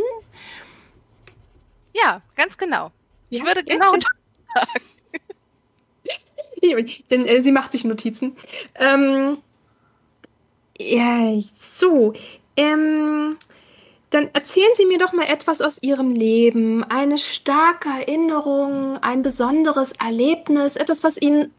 Ja, 1.95 2.21
ganz 2.37 2.59
genau. 2.59 2.91
Ich 3.31 3.39
ja, 3.39 3.47
würde 3.47 3.65
genau 3.65 3.95
das 3.95 4.05
sagen. 4.55 4.71
Denn 7.11 7.27
äh, 7.27 7.41
sie 7.41 7.53
macht 7.53 7.73
sich 7.73 7.85
Notizen. 7.85 8.37
Ähm, 8.75 9.39
ja, 10.79 11.41
so. 11.59 12.15
Ähm, 12.57 13.37
dann 14.13 14.29
erzählen 14.35 14.71
Sie 14.75 14.85
mir 14.85 14.99
doch 14.99 15.15
mal 15.15 15.27
etwas 15.27 15.63
aus 15.63 15.83
Ihrem 15.83 16.15
Leben, 16.15 16.85
eine 16.85 17.17
starke 17.17 17.89
Erinnerung, 17.89 18.99
ein 18.99 19.23
besonderes 19.23 19.93
Erlebnis, 19.93 20.77
etwas, 20.77 21.03
was 21.03 21.21
Ihnen 21.21 21.53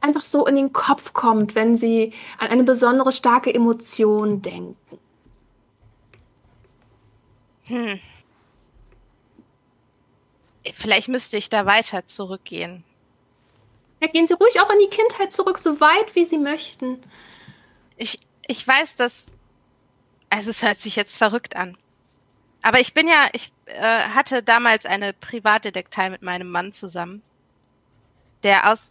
einfach 0.00 0.24
so 0.24 0.46
in 0.46 0.56
den 0.56 0.72
Kopf 0.72 1.12
kommt, 1.12 1.54
wenn 1.54 1.76
Sie 1.76 2.12
an 2.38 2.48
eine 2.48 2.64
besondere 2.64 3.12
starke 3.12 3.54
Emotion 3.54 4.42
denken. 4.42 4.98
Hm. 7.64 8.00
Vielleicht 10.74 11.08
müsste 11.08 11.36
ich 11.36 11.50
da 11.50 11.66
weiter 11.66 12.06
zurückgehen. 12.06 12.82
Ja, 14.00 14.08
gehen 14.08 14.26
Sie 14.26 14.34
ruhig 14.34 14.60
auch 14.60 14.70
in 14.70 14.78
die 14.80 14.90
Kindheit 14.90 15.32
zurück, 15.32 15.58
so 15.58 15.80
weit 15.80 16.14
wie 16.16 16.24
Sie 16.24 16.38
möchten. 16.38 17.00
Ich, 17.96 18.18
ich 18.46 18.66
weiß, 18.66 18.96
dass 18.96 19.26
also 20.30 20.50
es 20.50 20.62
hört 20.62 20.78
sich 20.78 20.96
jetzt 20.96 21.16
verrückt 21.16 21.56
an. 21.56 21.76
Aber 22.62 22.80
ich 22.80 22.92
bin 22.92 23.08
ja, 23.08 23.28
ich 23.32 23.52
äh, 23.66 23.80
hatte 23.80 24.42
damals 24.42 24.84
eine 24.84 25.12
Privatdetektei 25.12 26.10
mit 26.10 26.22
meinem 26.22 26.50
Mann 26.50 26.72
zusammen, 26.72 27.22
der 28.42 28.70
aus 28.70 28.82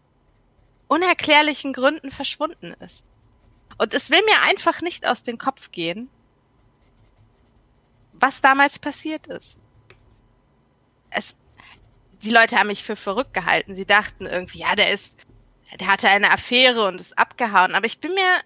unerklärlichen 0.87 1.73
Gründen 1.73 2.11
verschwunden 2.11 2.73
ist. 2.85 3.03
Und 3.77 3.93
es 3.93 4.09
will 4.09 4.21
mir 4.25 4.41
einfach 4.43 4.81
nicht 4.81 5.05
aus 5.05 5.23
dem 5.23 5.37
Kopf 5.37 5.71
gehen, 5.71 6.09
was 8.13 8.41
damals 8.41 8.79
passiert 8.79 9.27
ist. 9.27 9.57
Es, 11.09 11.35
die 12.23 12.31
Leute 12.31 12.57
haben 12.57 12.67
mich 12.67 12.83
für 12.83 12.95
verrückt 12.95 13.33
gehalten. 13.33 13.75
Sie 13.75 13.85
dachten 13.85 14.25
irgendwie, 14.25 14.59
ja, 14.59 14.75
der 14.75 14.91
ist, 14.91 15.13
der 15.79 15.87
hatte 15.87 16.09
eine 16.09 16.31
Affäre 16.31 16.87
und 16.87 16.99
ist 16.99 17.17
abgehauen. 17.17 17.75
Aber 17.75 17.85
ich 17.85 17.99
bin 17.99 18.13
mir 18.13 18.41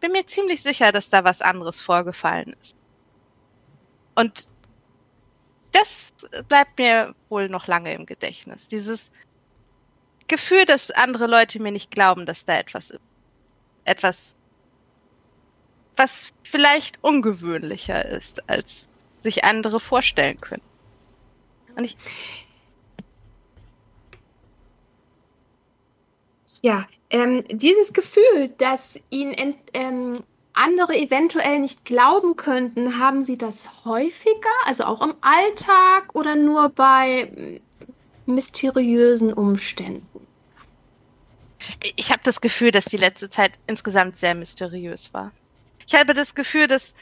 bin 0.00 0.12
mir 0.12 0.26
ziemlich 0.26 0.62
sicher, 0.62 0.92
dass 0.92 1.10
da 1.10 1.24
was 1.24 1.40
anderes 1.40 1.80
vorgefallen 1.80 2.54
ist. 2.60 2.76
Und 4.14 4.48
das 5.72 6.12
bleibt 6.48 6.78
mir 6.78 7.14
wohl 7.28 7.48
noch 7.48 7.66
lange 7.66 7.94
im 7.94 8.06
Gedächtnis. 8.06 8.66
Dieses 8.66 9.10
Gefühl, 10.26 10.64
dass 10.64 10.90
andere 10.90 11.26
Leute 11.26 11.60
mir 11.60 11.72
nicht 11.72 11.90
glauben, 11.90 12.26
dass 12.26 12.44
da 12.44 12.58
etwas 12.58 12.90
ist. 12.90 13.00
Etwas, 13.84 14.34
was 15.96 16.32
vielleicht 16.42 17.02
ungewöhnlicher 17.02 18.04
ist, 18.04 18.48
als 18.48 18.88
sich 19.20 19.44
andere 19.44 19.80
vorstellen 19.80 20.40
können. 20.40 20.62
Und 21.76 21.84
ich. 21.84 21.96
Ja, 26.62 26.86
ähm, 27.08 27.44
dieses 27.50 27.92
Gefühl, 27.92 28.50
dass 28.58 29.00
ihnen 29.10 29.54
ähm, 29.72 30.16
andere 30.52 30.96
eventuell 30.96 31.58
nicht 31.60 31.84
glauben 31.84 32.36
könnten, 32.36 32.98
haben 32.98 33.24
sie 33.24 33.38
das 33.38 33.84
häufiger, 33.84 34.50
also 34.66 34.84
auch 34.84 35.00
im 35.00 35.14
Alltag 35.20 36.14
oder 36.14 36.36
nur 36.36 36.68
bei 36.68 37.60
mm, 38.26 38.34
mysteriösen 38.34 39.32
Umständen? 39.32 40.06
Ich 41.96 42.10
habe 42.10 42.20
das 42.24 42.40
Gefühl, 42.40 42.70
dass 42.70 42.86
die 42.86 42.96
letzte 42.96 43.30
Zeit 43.30 43.52
insgesamt 43.66 44.16
sehr 44.16 44.34
mysteriös 44.34 45.12
war. 45.12 45.32
Ich 45.86 45.94
habe 45.94 46.14
das 46.14 46.34
Gefühl, 46.34 46.66
dass 46.66 46.94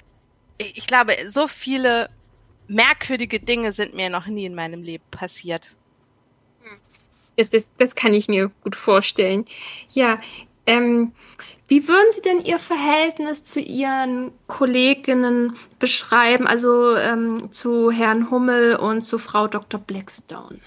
ich 0.59 0.87
glaube, 0.87 1.15
so 1.29 1.47
viele 1.47 2.11
merkwürdige 2.67 3.41
Dinge 3.41 3.73
sind 3.73 3.95
mir 3.95 4.11
noch 4.11 4.27
nie 4.27 4.45
in 4.45 4.55
meinem 4.55 4.83
Leben 4.83 5.05
passiert. 5.11 5.69
Das, 7.39 7.51
das, 7.51 7.69
das 7.79 7.97
kann 7.97 8.15
ich 8.15 8.29
mir 8.29 8.51
gut 8.65 8.77
vorstellen. 8.77 9.47
Ja, 9.91 10.21
ähm, 10.67 11.13
wie 11.69 11.89
würden 11.89 12.13
Sie 12.13 12.23
denn 12.23 12.41
Ihr 12.45 12.59
Verhältnis 12.59 13.45
zu 13.45 13.61
Ihren 13.61 14.33
Kolleginnen 14.49 15.57
beschreiben, 15.79 16.47
also 16.47 16.97
ähm, 16.97 17.53
zu 17.53 17.91
Herrn 17.93 18.31
Hummel 18.31 18.77
und 18.77 19.03
zu 19.03 19.19
Frau 19.19 19.49
Dr. 19.49 19.81
Blackstone? 19.81 20.61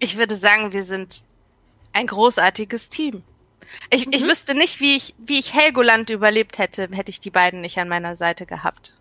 Ich 0.00 0.16
würde 0.18 0.36
sagen, 0.36 0.72
wir 0.72 0.84
sind 0.84 1.24
ein 1.92 2.06
großartiges 2.08 2.90
Team. 2.90 3.24
Ich, 3.90 4.08
ich 4.14 4.24
Mhm. 4.24 4.28
wüsste 4.28 4.54
nicht, 4.54 4.80
wie 4.80 4.96
ich, 4.96 5.14
wie 5.18 5.38
ich 5.40 5.54
Helgoland 5.54 6.10
überlebt 6.10 6.58
hätte, 6.58 6.88
hätte 6.92 7.10
ich 7.10 7.20
die 7.20 7.30
beiden 7.30 7.62
nicht 7.62 7.78
an 7.78 7.88
meiner 7.88 8.16
Seite 8.16 8.46
gehabt. 8.46 8.94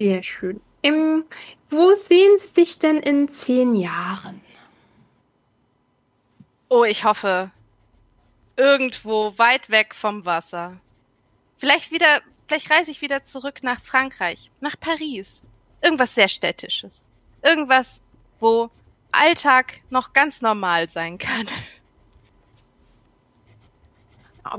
Sehr 0.00 0.22
schön. 0.22 0.60
Ähm, 0.82 1.24
wo 1.68 1.94
sehen 1.94 2.38
Sie 2.38 2.48
sich 2.48 2.78
denn 2.78 2.98
in 2.98 3.30
zehn 3.30 3.74
Jahren? 3.74 4.40
Oh, 6.68 6.84
ich 6.84 7.04
hoffe, 7.04 7.50
irgendwo 8.56 9.36
weit 9.38 9.70
weg 9.70 9.94
vom 9.94 10.24
Wasser. 10.24 10.76
Vielleicht 11.56 11.90
wieder, 11.90 12.20
vielleicht 12.46 12.70
reise 12.70 12.90
ich 12.90 13.00
wieder 13.00 13.24
zurück 13.24 13.62
nach 13.62 13.82
Frankreich, 13.82 14.50
nach 14.60 14.78
Paris. 14.78 15.42
Irgendwas 15.82 16.14
sehr 16.14 16.28
städtisches. 16.28 17.04
Irgendwas, 17.42 18.00
wo 18.38 18.70
Alltag 19.12 19.80
noch 19.90 20.12
ganz 20.12 20.40
normal 20.42 20.88
sein 20.90 21.18
kann. 21.18 21.48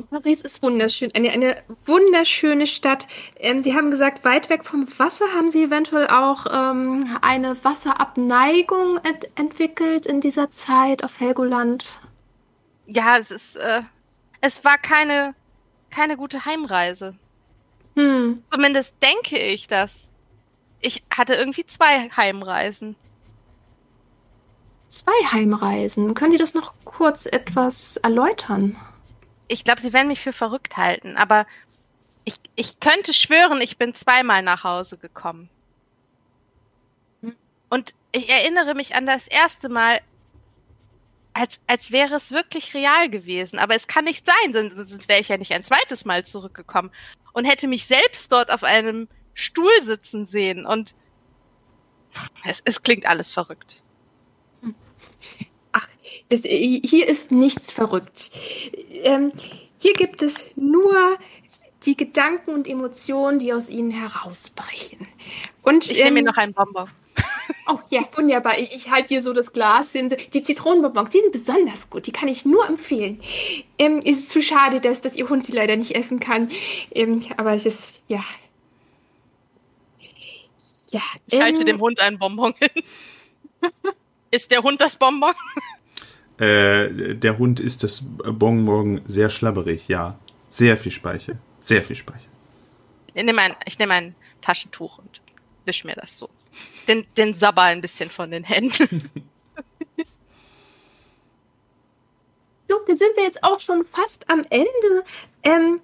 Paris 0.10 0.42
ist 0.42 0.62
wunderschön, 0.62 1.12
eine, 1.14 1.32
eine 1.32 1.64
wunderschöne 1.86 2.68
Stadt. 2.68 3.08
Ähm, 3.38 3.64
Sie 3.64 3.76
haben 3.76 3.92
gesagt, 3.92 4.24
weit 4.26 4.50
weg 4.50 4.64
vom 4.66 4.88
Wasser. 4.98 5.26
Haben 5.36 5.52
Sie 5.52 5.64
eventuell 5.64 6.08
auch 6.08 6.46
ähm, 6.52 7.18
eine 7.22 7.62
Wasserabneigung 7.64 8.98
ent 9.04 9.30
entwickelt 9.36 10.06
in 10.06 10.22
dieser 10.22 10.52
Zeit 10.52 11.04
auf 11.04 11.20
Helgoland? 11.20 12.00
Ja, 12.88 13.18
es 13.18 13.32
ist, 13.32 13.56
äh, 13.58 13.82
es 14.42 14.64
war 14.64 14.78
keine, 14.78 15.36
keine 15.90 16.18
gute 16.18 16.46
Heimreise. 16.46 17.16
Hm. 17.96 18.44
Zumindest 18.52 18.94
denke 19.02 19.38
ich 19.38 19.68
das. 19.68 20.08
Ich 20.82 21.04
hatte 21.10 21.36
irgendwie 21.36 21.66
zwei 21.66 22.10
Heimreisen. 22.10 22.96
Zwei 24.88 25.12
Heimreisen. 25.32 26.16
Können 26.16 26.32
Sie 26.32 26.38
das 26.38 26.54
noch 26.54 26.74
kurz 26.84 27.26
etwas 27.26 27.98
erläutern? 27.98 28.76
Ich 29.52 29.66
glaube, 29.66 29.82
sie 29.82 29.92
werden 29.92 30.08
mich 30.08 30.22
für 30.22 30.32
verrückt 30.32 30.78
halten, 30.78 31.18
aber 31.18 31.46
ich, 32.24 32.36
ich 32.56 32.80
könnte 32.80 33.14
schwören, 33.14 33.60
ich 33.60 33.78
bin 33.78 33.94
zweimal 33.94 34.42
nach 34.44 34.64
Hause 34.64 34.98
gekommen. 34.98 35.50
Hm. 37.22 37.36
Und 37.70 37.94
ich 38.14 38.30
erinnere 38.30 38.76
mich 38.76 38.96
an 38.96 39.06
das 39.06 39.28
erste 39.28 39.68
Mal, 39.68 40.00
als, 41.34 41.60
als 41.68 41.92
wäre 41.92 42.16
es 42.16 42.32
wirklich 42.32 42.74
real 42.74 43.10
gewesen. 43.10 43.60
Aber 43.60 43.76
es 43.76 43.88
kann 43.88 44.06
nicht 44.06 44.26
sein, 44.26 44.54
sonst, 44.54 44.90
sonst 44.90 45.10
wäre 45.10 45.20
ich 45.20 45.28
ja 45.28 45.38
nicht 45.38 45.52
ein 45.52 45.66
zweites 45.66 46.06
Mal 46.06 46.24
zurückgekommen 46.24 46.92
und 47.34 47.44
hätte 47.44 47.68
mich 47.68 47.88
selbst 47.88 48.32
dort 48.32 48.52
auf 48.52 48.64
einem 48.64 49.10
Stuhl 49.34 49.82
sitzen 49.82 50.26
sehen. 50.26 50.66
Und 50.66 50.96
es, 52.46 52.62
es 52.64 52.84
klingt 52.84 53.06
alles 53.06 53.34
verrückt. 53.34 53.84
Das, 56.32 56.42
hier 56.44 57.08
ist 57.10 57.32
nichts 57.32 57.74
verrückt. 57.74 58.32
Ähm, 59.04 59.34
hier 59.78 59.94
gibt 59.94 60.22
es 60.22 60.48
nur 60.56 61.18
die 61.86 61.98
Gedanken 61.98 62.52
und 62.52 62.70
Emotionen, 62.70 63.38
die 63.38 63.52
aus 63.52 63.70
ihnen 63.70 63.92
herausbrechen. 63.92 65.08
Und 65.62 65.92
Ich 65.92 65.98
nehme 65.98 66.08
ähm, 66.08 66.14
mir 66.14 66.24
noch 66.24 66.38
einen 66.38 66.54
Bonbon. 66.54 66.90
Oh 67.68 67.80
ja, 67.90 68.08
wunderbar. 68.16 68.58
Ich, 68.60 68.74
ich 68.74 68.92
halte 68.92 69.10
hier 69.10 69.22
so 69.22 69.34
das 69.34 69.52
Glas 69.52 69.92
hin. 69.92 70.16
Die 70.34 70.42
Zitronenbonbons, 70.42 71.10
die 71.10 71.20
sind 71.20 71.34
besonders 71.34 71.90
gut. 71.90 72.08
Die 72.08 72.14
kann 72.14 72.30
ich 72.30 72.46
nur 72.46 72.66
empfehlen. 72.66 73.20
Ähm, 73.78 74.02
ist 74.02 74.30
zu 74.30 74.42
schade, 74.42 74.80
dass, 74.80 75.02
dass 75.02 75.18
Ihr 75.18 75.28
Hund 75.28 75.46
sie 75.46 75.52
leider 75.52 75.76
nicht 75.76 75.96
essen 75.96 76.22
kann. 76.22 76.50
Ähm, 76.92 77.24
aber 77.36 77.54
es 77.54 77.66
ist, 77.66 78.02
ja. 78.08 78.24
Ja. 80.92 81.02
Ich 81.28 81.42
halte 81.42 81.60
ähm, 81.62 81.66
dem 81.66 81.82
Hund 81.82 82.00
einen 82.00 82.20
Bonbon 82.20 82.54
hin. 82.58 82.84
Ist 84.32 84.50
der 84.52 84.64
Hund 84.64 84.80
das 84.80 84.96
Bonbon? 84.96 85.34
Äh, 86.42 87.16
der 87.16 87.38
Hund 87.38 87.60
ist 87.60 87.84
das 87.84 88.02
Bonbon 88.04 89.02
sehr 89.06 89.30
schlabberig, 89.30 89.88
ja. 89.88 90.18
Sehr 90.48 90.76
viel 90.76 90.92
Speichel. 90.92 91.38
Sehr 91.60 91.84
viel 91.84 91.96
Speichel. 91.96 92.30
Ich 93.14 93.24
nehme 93.24 93.42
ein, 93.42 93.56
ich 93.66 93.78
nehme 93.78 93.94
ein 93.94 94.16
Taschentuch 94.42 94.98
und 94.98 95.22
wisch 95.66 95.84
mir 95.84 95.96
das 95.96 96.18
so. 96.18 96.30
Den, 96.88 97.06
den 97.16 97.36
Sabber 97.36 97.62
ein 97.64 97.82
bisschen 97.82 98.10
von 98.10 98.32
den 98.32 98.44
Händen. 98.44 99.10
So, 102.68 102.80
dann 102.88 102.98
sind 102.98 103.18
wir 103.18 103.24
jetzt 103.24 103.44
auch 103.44 103.60
schon 103.60 103.84
fast 103.84 104.30
am 104.30 104.44
Ende. 104.50 105.04
Ähm, 105.44 105.82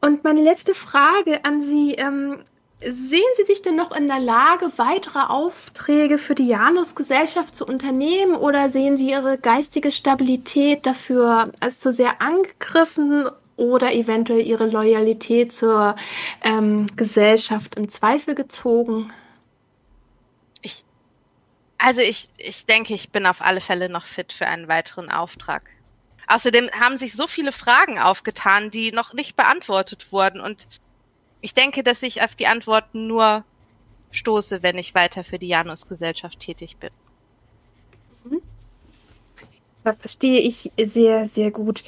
und 0.00 0.22
meine 0.22 0.40
letzte 0.40 0.72
Frage 0.72 1.44
an 1.44 1.60
Sie. 1.60 1.94
Ähm, 1.94 2.44
sehen 2.80 3.24
Sie 3.36 3.44
sich 3.44 3.62
denn 3.62 3.76
noch 3.76 3.92
in 3.92 4.06
der 4.06 4.18
Lage, 4.20 4.70
weitere 4.76 5.20
Aufträge 5.20 6.18
für 6.18 6.34
die 6.34 6.48
Janus-Gesellschaft 6.48 7.56
zu 7.56 7.64
unternehmen 7.64 8.36
oder 8.36 8.68
sehen 8.68 8.98
Sie 8.98 9.10
Ihre 9.10 9.38
geistige 9.38 9.90
Stabilität 9.90 10.84
dafür 10.84 11.52
als 11.60 11.80
zu 11.80 11.90
sehr 11.90 12.20
angegriffen 12.20 13.30
oder 13.56 13.94
eventuell 13.94 14.46
Ihre 14.46 14.66
Loyalität 14.66 15.54
zur 15.54 15.96
ähm, 16.42 16.86
Gesellschaft 16.96 17.76
im 17.76 17.88
Zweifel 17.88 18.34
gezogen? 18.34 19.10
Ich, 20.60 20.84
also 21.78 22.02
ich, 22.02 22.28
ich 22.36 22.66
denke, 22.66 22.92
ich 22.92 23.10
bin 23.10 23.24
auf 23.24 23.40
alle 23.40 23.62
Fälle 23.62 23.88
noch 23.88 24.04
fit 24.04 24.34
für 24.34 24.46
einen 24.46 24.68
weiteren 24.68 25.10
Auftrag. 25.10 25.70
Außerdem 26.26 26.68
haben 26.78 26.98
sich 26.98 27.14
so 27.14 27.26
viele 27.26 27.52
Fragen 27.52 27.98
aufgetan, 27.98 28.70
die 28.70 28.92
noch 28.92 29.14
nicht 29.14 29.36
beantwortet 29.36 30.12
wurden. 30.12 30.40
Und 30.40 30.66
ich 31.46 31.54
denke, 31.54 31.84
dass 31.84 32.02
ich 32.02 32.22
auf 32.22 32.34
die 32.34 32.48
Antworten 32.48 33.06
nur 33.06 33.44
stoße, 34.10 34.64
wenn 34.64 34.78
ich 34.78 34.96
weiter 34.96 35.22
für 35.22 35.38
die 35.38 35.46
Janus-Gesellschaft 35.46 36.40
tätig 36.40 36.78
bin. 36.78 36.90
Verstehe 39.94 40.40
ich 40.40 40.70
sehr, 40.82 41.26
sehr 41.26 41.50
gut. 41.50 41.82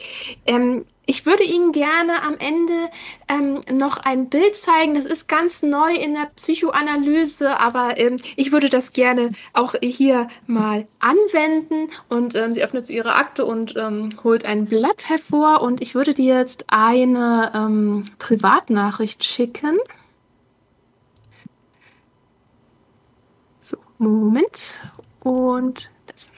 Ähm, 0.46 0.84
ich 1.06 1.24
würde 1.24 1.42
Ihnen 1.42 1.72
gerne 1.72 2.22
am 2.22 2.37
Ende 2.38 2.90
ähm, 3.28 3.62
noch 3.72 3.96
ein 3.96 4.28
Bild 4.28 4.56
zeigen. 4.56 4.94
Das 4.94 5.06
ist 5.06 5.26
ganz 5.26 5.62
neu 5.62 5.94
in 5.94 6.12
der 6.12 6.30
Psychoanalyse, 6.37 7.58
aber 7.58 7.96
ähm, 7.96 8.18
ich 8.37 8.52
würde 8.52 8.68
das 8.68 8.92
gerne 8.92 9.30
auch 9.54 9.74
hier 9.82 10.28
mal 10.46 10.87
anwenden. 10.98 11.90
Und 12.11 12.34
ähm, 12.34 12.52
sie 12.52 12.62
öffnet 12.62 12.84
so 12.84 12.92
ihre 12.92 13.14
Akte 13.14 13.46
und 13.46 13.74
ähm, 13.76 14.11
holt 14.22 14.44
ein 14.44 14.66
Blatt 14.66 15.08
hervor. 15.08 15.62
Und 15.62 15.80
ich 15.80 15.94
würde 15.94 16.12
dir 16.12 16.37
jetzt 16.37 16.66
eine 16.68 17.52
ähm, 17.54 18.04
Privatnachricht 18.18 19.24
schicken. 19.24 19.78
So, 23.61 23.78
Moment. 23.98 24.74
Und 25.20 25.90
das. 26.06 26.30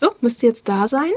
So, 0.00 0.14
müsste 0.22 0.46
jetzt 0.46 0.66
da 0.66 0.88
sein. 0.88 1.12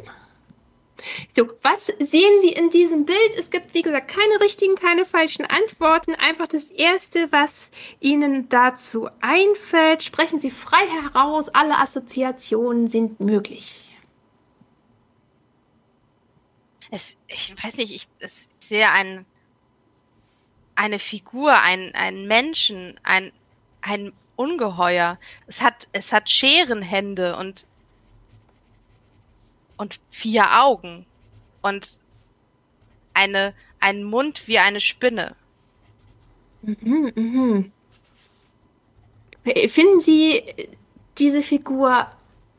So, 1.33 1.47
was 1.61 1.85
sehen 1.85 2.41
Sie 2.41 2.49
in 2.49 2.69
diesem 2.69 3.05
Bild? 3.05 3.35
Es 3.37 3.49
gibt, 3.49 3.73
wie 3.73 3.81
gesagt, 3.81 4.09
keine 4.09 4.41
richtigen, 4.41 4.75
keine 4.75 5.05
falschen 5.05 5.45
Antworten. 5.45 6.15
Einfach 6.15 6.47
das 6.47 6.65
Erste, 6.65 7.31
was 7.31 7.71
Ihnen 8.01 8.49
dazu 8.49 9.07
einfällt. 9.21 10.03
Sprechen 10.03 10.41
Sie 10.41 10.51
frei 10.51 10.85
heraus. 10.85 11.47
Alle 11.47 11.77
Assoziationen 11.77 12.89
sind 12.89 13.21
möglich. 13.21 13.89
Es, 16.91 17.15
ich 17.27 17.55
weiß 17.63 17.77
nicht, 17.77 17.95
ich, 17.95 18.09
es, 18.19 18.49
ich 18.59 18.67
sehe 18.67 18.89
ein, 18.89 19.25
eine 20.75 20.99
Figur, 20.99 21.57
ein, 21.57 21.95
einen 21.95 22.27
Menschen, 22.27 22.99
ein, 23.03 23.31
ein 23.79 24.11
Ungeheuer. 24.35 25.19
Es 25.47 25.61
hat, 25.61 25.87
es 25.93 26.11
hat 26.11 26.29
Scherenhände 26.29 27.37
und, 27.37 27.65
und 29.77 29.99
vier 30.11 30.61
Augen 30.63 31.05
und 31.61 31.99
eine, 33.13 33.53
einen 33.79 34.03
Mund 34.03 34.47
wie 34.47 34.59
eine 34.59 34.79
Spinne. 34.79 35.35
Mhm, 36.61 37.11
mhm. 37.15 37.71
Finden 39.67 39.99
Sie 39.99 40.41
diese 41.17 41.41
Figur 41.41 42.07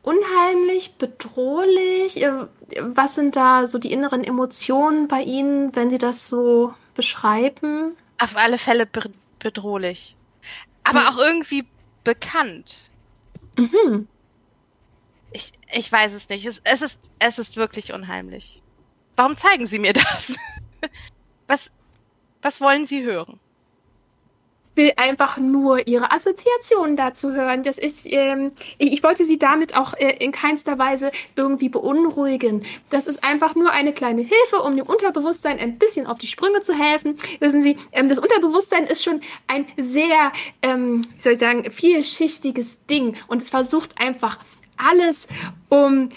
unheimlich, 0.03 0.95
bedrohlich? 0.97 2.23
Äh, 2.23 2.47
Was 2.81 3.15
sind 3.15 3.37
da 3.37 3.67
so 3.67 3.79
die 3.79 3.93
inneren 3.93 4.23
Emotionen 4.23 5.09
bei 5.09 5.23
Ihnen, 5.23 5.75
wenn 5.75 5.91
Sie 5.91 5.99
das 5.99 6.29
so 6.29 6.75
beschreiben? 6.95 7.97
Auf 8.19 8.37
alle 8.37 8.59
Fälle 8.59 8.87
be 8.87 9.11
bedrohlich. 9.39 10.17
Aber 10.85 11.07
Hm. 11.09 11.09
auch 11.09 11.19
irgendwie 11.19 11.65
bekannt. 12.05 12.91
Mhm. 13.59 14.09
Ich, 15.75 15.87
ich 15.87 15.93
weiß 15.93 16.15
es 16.15 16.29
nicht. 16.29 16.47
Es, 16.47 16.61
es, 16.65 16.83
ist, 16.83 17.01
es 17.19 17.39
ist 17.39 17.57
wirklich 17.57 17.93
unheimlich. 17.93 18.63
Warum 19.17 19.37
zeigen 19.37 19.67
Sie 19.67 19.79
mir 19.79 19.93
das? 19.93 20.35
Was, 21.47 21.71
was 22.41 22.61
wollen 22.61 22.87
Sie 22.87 23.03
hören? 23.03 23.39
will 24.75 24.93
einfach 24.97 25.39
nur 25.39 25.87
ihre 25.87 26.11
Assoziationen 26.11 26.97
dazu 26.97 27.33
hören. 27.33 27.63
Das 27.63 27.79
ist, 27.79 28.07
ähm, 28.07 28.53
ich 28.79 29.03
wollte 29.03 29.25
sie 29.25 29.39
damit 29.39 29.77
auch 29.77 29.95
äh, 29.95 30.17
in 30.19 30.33
keinster 30.33 30.79
Weise 30.79 31.13
irgendwie 31.37 31.69
beunruhigen. 31.69 32.65
Das 32.91 33.07
ist 33.07 33.23
einfach 33.23 33.55
nur 33.55 33.71
eine 33.71 33.93
kleine 33.93 34.23
Hilfe, 34.23 34.63
um 34.65 34.77
dem 34.77 34.87
Unterbewusstsein 34.87 35.59
ein 35.59 35.79
bisschen 35.79 36.07
auf 36.07 36.19
die 36.19 36.27
Sprünge 36.27 36.61
zu 36.61 36.75
helfen. 36.75 37.19
Wissen 37.41 37.63
Sie, 37.63 37.79
ähm, 37.93 38.09
das 38.09 38.19
Unterbewusstsein 38.19 38.85
ist 38.85 39.05
schon 39.05 39.21
ein 39.47 39.67
sehr, 39.77 40.33
ähm, 40.63 41.03
wie 41.17 41.21
soll 41.21 41.35
ich 41.35 41.39
sagen, 41.39 41.71
vielschichtiges 41.71 42.87
Ding 42.87 43.17
und 43.29 43.43
es 43.43 43.51
versucht 43.51 43.91
einfach 43.99 44.39
alles, 44.77 45.29
um 45.69 46.11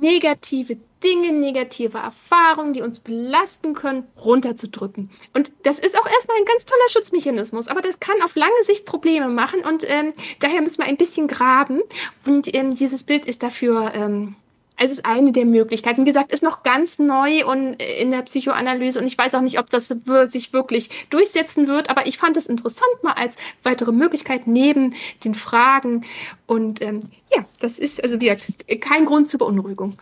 negative 0.00 0.76
Dinge, 1.02 1.32
negative 1.32 1.98
Erfahrungen, 1.98 2.72
die 2.72 2.82
uns 2.82 3.00
belasten 3.00 3.74
können, 3.74 4.04
runterzudrücken. 4.22 5.10
Und 5.32 5.52
das 5.62 5.78
ist 5.78 5.96
auch 5.98 6.06
erstmal 6.06 6.36
ein 6.36 6.44
ganz 6.44 6.64
toller 6.64 6.88
Schutzmechanismus, 6.90 7.68
aber 7.68 7.80
das 7.82 8.00
kann 8.00 8.20
auf 8.22 8.34
lange 8.34 8.64
Sicht 8.64 8.84
Probleme 8.84 9.28
machen 9.28 9.60
und 9.60 9.84
ähm, 9.86 10.12
daher 10.40 10.60
müssen 10.60 10.78
wir 10.78 10.86
ein 10.86 10.96
bisschen 10.96 11.28
graben. 11.28 11.80
Und 12.26 12.52
ähm, 12.54 12.74
dieses 12.74 13.04
Bild 13.04 13.26
ist 13.26 13.42
dafür 13.42 13.92
ähm, 13.94 14.34
es 14.78 14.92
ist 14.92 15.04
eine 15.04 15.32
der 15.32 15.44
Möglichkeiten. 15.44 16.02
Wie 16.02 16.08
gesagt, 16.08 16.32
ist 16.32 16.42
noch 16.42 16.62
ganz 16.62 16.98
neu 16.98 17.44
und 17.44 17.80
äh, 17.80 18.00
in 18.00 18.10
der 18.10 18.22
Psychoanalyse 18.22 18.98
und 19.00 19.06
ich 19.06 19.18
weiß 19.18 19.34
auch 19.34 19.40
nicht, 19.40 19.58
ob 19.58 19.70
das 19.70 19.88
sich 19.88 20.52
wirklich 20.52 20.90
durchsetzen 21.10 21.68
wird, 21.68 21.90
aber 21.90 22.06
ich 22.06 22.18
fand 22.18 22.36
es 22.36 22.46
interessant 22.46 23.02
mal 23.02 23.12
als 23.12 23.36
weitere 23.62 23.92
Möglichkeit 23.92 24.46
neben 24.46 24.94
den 25.24 25.34
Fragen 25.34 26.04
und 26.46 26.80
ähm, 26.80 27.10
ja, 27.34 27.44
das 27.60 27.78
ist 27.78 28.02
also 28.02 28.20
wie 28.20 28.26
gesagt 28.26 28.46
kein 28.80 29.04
Grund 29.04 29.28
zur 29.28 29.38
Beunruhigung. 29.38 29.98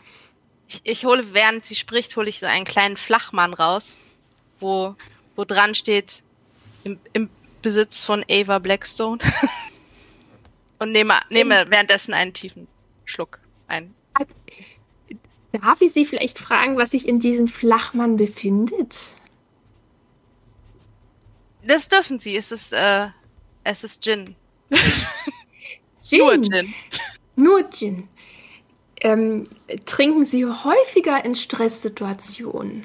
Ich, 0.68 0.80
ich 0.84 1.04
hole, 1.04 1.32
während 1.32 1.64
sie 1.64 1.76
spricht, 1.76 2.16
hole 2.16 2.28
ich 2.28 2.40
so 2.40 2.46
einen 2.46 2.64
kleinen 2.64 2.96
Flachmann 2.96 3.54
raus, 3.54 3.96
wo, 4.60 4.94
wo 5.36 5.44
dran 5.44 5.74
steht, 5.74 6.22
im, 6.84 6.98
im 7.12 7.30
Besitz 7.62 8.04
von 8.04 8.24
Ava 8.28 8.58
Blackstone. 8.58 9.18
und 10.78 10.92
nehme, 10.92 11.14
nehme 11.30 11.66
währenddessen 11.68 12.14
einen 12.14 12.34
tiefen 12.34 12.66
Schluck 13.04 13.40
ein. 13.68 13.94
Darf 15.52 15.80
ich 15.80 15.92
Sie 15.92 16.04
vielleicht 16.04 16.38
fragen, 16.38 16.76
was 16.76 16.90
sich 16.90 17.08
in 17.08 17.20
diesem 17.20 17.48
Flachmann 17.48 18.16
befindet? 18.16 19.06
Das 21.66 21.88
dürfen 21.88 22.18
Sie. 22.20 22.36
Es 22.36 22.52
ist, 22.52 22.72
äh, 22.72 23.08
es 23.64 23.84
ist 23.84 24.02
Gin. 24.02 24.36
Gin. 26.02 26.18
Nur 26.18 26.42
Gin. 26.42 26.74
Nur 27.36 27.70
Gin. 27.70 28.08
Ähm, 29.00 29.44
trinken 29.84 30.24
Sie 30.24 30.46
häufiger 30.46 31.24
in 31.24 31.34
Stresssituationen? 31.34 32.84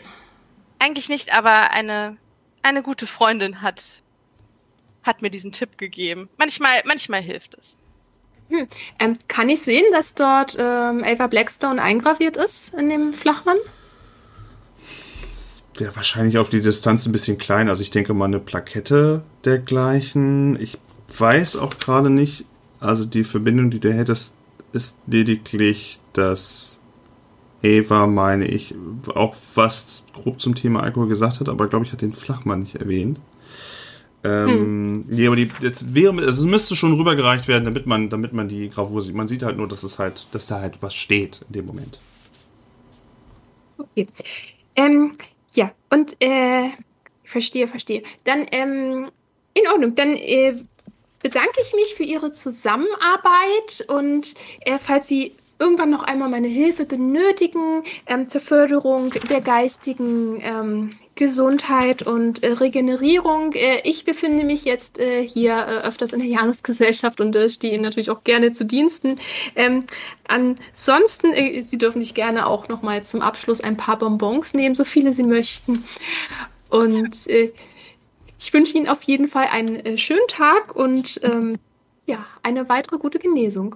Eigentlich 0.80 1.10
nicht, 1.10 1.34
aber 1.36 1.72
eine, 1.72 2.18
eine 2.64 2.84
gute 2.84 3.08
Freundin 3.08 3.62
hat, 3.62 4.02
hat 5.04 5.22
mir 5.22 5.30
diesen 5.30 5.52
Tipp 5.52 5.78
gegeben. 5.78 6.30
Manchmal, 6.38 6.82
manchmal 6.86 7.22
hilft 7.22 7.56
es. 7.56 7.78
Hm. 8.52 8.68
Ähm, 9.00 9.18
kann 9.30 9.48
ich 9.48 9.62
sehen, 9.62 9.86
dass 9.94 10.14
dort 10.14 10.58
ähm, 10.60 11.04
Ava 11.06 11.28
Blackstone 11.28 11.82
eingraviert 11.82 12.36
ist 12.36 12.74
in 12.74 12.90
dem 12.90 13.14
Flachmann? 13.14 13.56
Wäre 15.78 15.96
wahrscheinlich 15.96 16.38
auf 16.38 16.50
die 16.50 16.60
Distanz 16.60 17.06
ein 17.06 17.14
bisschen 17.14 17.38
klein. 17.38 17.70
Also 17.70 17.82
ich 17.82 17.92
denke 17.92 18.14
mal 18.14 18.26
eine 18.26 18.40
Plakette 18.40 19.24
dergleichen. 19.46 20.62
Ich 20.62 20.78
weiß 21.18 21.56
auch 21.56 21.80
gerade 21.80 22.10
nicht, 22.10 22.46
also 22.82 23.06
die 23.06 23.24
Verbindung, 23.24 23.70
die 23.70 23.80
du 23.80 23.94
hättest, 23.94 24.36
ist 24.74 24.98
lediglich, 25.08 26.02
dass 26.12 26.82
Eva, 27.62 28.06
meine 28.08 28.48
ich, 28.48 28.76
auch 29.16 29.36
was 29.56 30.04
grob 30.14 30.42
zum 30.42 30.56
Thema 30.56 30.84
Alkohol 30.84 31.08
gesagt 31.08 31.40
hat, 31.40 31.48
aber 31.48 31.68
glaube 31.68 31.86
ich, 31.86 31.94
hat 31.94 32.02
den 32.02 32.14
Flachmann 32.14 32.60
nicht 32.60 32.76
erwähnt. 32.76 33.20
Ähm, 34.24 34.50
hm. 34.50 35.06
Nee, 35.10 35.28
aber 35.28 35.36
die, 35.36 35.50
jetzt 35.62 35.96
wäre, 35.96 36.14
also 36.24 36.46
es 36.46 36.52
müsste 36.52 36.76
schon 36.76 36.94
rübergereicht 36.94 37.48
werden, 37.48 37.66
damit 37.66 37.88
man, 37.88 38.10
damit 38.10 38.34
man 38.34 38.48
die 38.48 38.70
Gravur 38.70 39.02
sieht. 39.02 39.16
Man 39.16 39.28
sieht 39.28 39.44
halt 39.44 39.58
nur, 39.58 39.68
dass 39.68 39.84
es 39.84 40.00
halt, 40.00 40.28
dass 40.32 40.48
da 40.48 40.60
halt 40.62 40.82
was 40.82 40.94
steht 40.94 41.44
in 41.48 41.54
dem 41.54 41.66
Moment. 41.66 42.00
Okay. 43.78 44.08
Ähm, 44.76 45.14
ja, 45.56 45.72
und 45.90 46.16
äh, 46.20 46.70
verstehe, 47.24 47.68
verstehe. 47.68 48.04
Dann, 48.24 48.46
ähm, 48.52 49.08
in 49.54 49.68
Ordnung. 49.68 49.96
Dann 49.96 50.16
äh, 50.16 50.56
bedanke 51.22 51.62
ich 51.62 51.74
mich 51.74 51.96
für 51.96 52.04
Ihre 52.04 52.32
Zusammenarbeit 52.32 53.86
und 53.88 54.34
äh, 54.62 54.78
falls 54.80 55.08
Sie 55.08 55.34
irgendwann 55.60 55.92
noch 55.92 56.04
einmal 56.04 56.30
meine 56.30 56.48
Hilfe 56.48 56.86
benötigen 56.86 57.84
ähm, 58.08 58.30
zur 58.30 58.42
Förderung 58.42 59.12
der 59.30 59.42
geistigen 59.42 60.40
ähm, 60.42 60.90
Gesundheit 61.16 62.02
und 62.02 62.44
äh, 62.44 62.54
Regenerierung. 62.54 63.54
Äh, 63.54 63.82
ich 63.84 64.06
befinde 64.06 64.44
mich 64.44 64.66
jetzt 64.66 65.00
äh, 65.00 65.28
hier 65.28 65.68
öfters 65.84 66.14
in 66.14 66.20
der 66.20 66.30
Janusgesellschaft 66.30 67.22
und 67.22 67.36
stehe 67.52 67.74
Ihnen 67.74 67.84
natürlich 67.84 68.10
auch 68.10 68.24
gerne 68.24 68.54
zu 68.54 68.66
Diensten. 68.66 69.20
Ähm, 69.56 69.86
ansonsten, 70.28 71.34
Sie 71.64 71.78
dürfen 71.78 72.02
sich 72.02 72.14
gerne 72.14 72.48
auch 72.48 72.68
noch 72.68 72.82
mal 72.82 73.04
zum 73.04 73.22
Abschluss 73.22 73.62
ein 73.62 73.78
paar 73.78 73.98
Bonbons 73.98 74.54
nehmen, 74.54 74.76
so 74.76 74.86
viele 74.86 75.14
Sie 75.14 75.24
möchten. 75.24 75.84
Und 76.70 77.28
ich 77.28 78.54
wünsche 78.54 78.78
Ihnen 78.78 78.88
auf 78.88 79.04
jeden 79.04 79.28
Fall 79.28 79.48
einen 79.52 79.98
schönen 79.98 80.28
Tag 80.28 80.76
und 80.76 81.20
ähm, 81.24 81.58
ja, 82.06 82.26
eine 82.44 82.70
weitere 82.70 82.98
gute 82.98 83.20
Genesung 83.20 83.76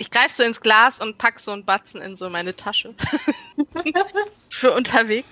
ich 0.00 0.10
greife 0.10 0.34
so 0.34 0.42
ins 0.42 0.62
Glas 0.62 0.98
und 0.98 1.18
pack 1.18 1.38
so 1.40 1.50
einen 1.50 1.66
Batzen 1.66 2.00
in 2.00 2.16
so 2.16 2.30
meine 2.30 2.56
Tasche. 2.56 2.94
Für 4.50 4.72
unterwegs. 4.72 5.28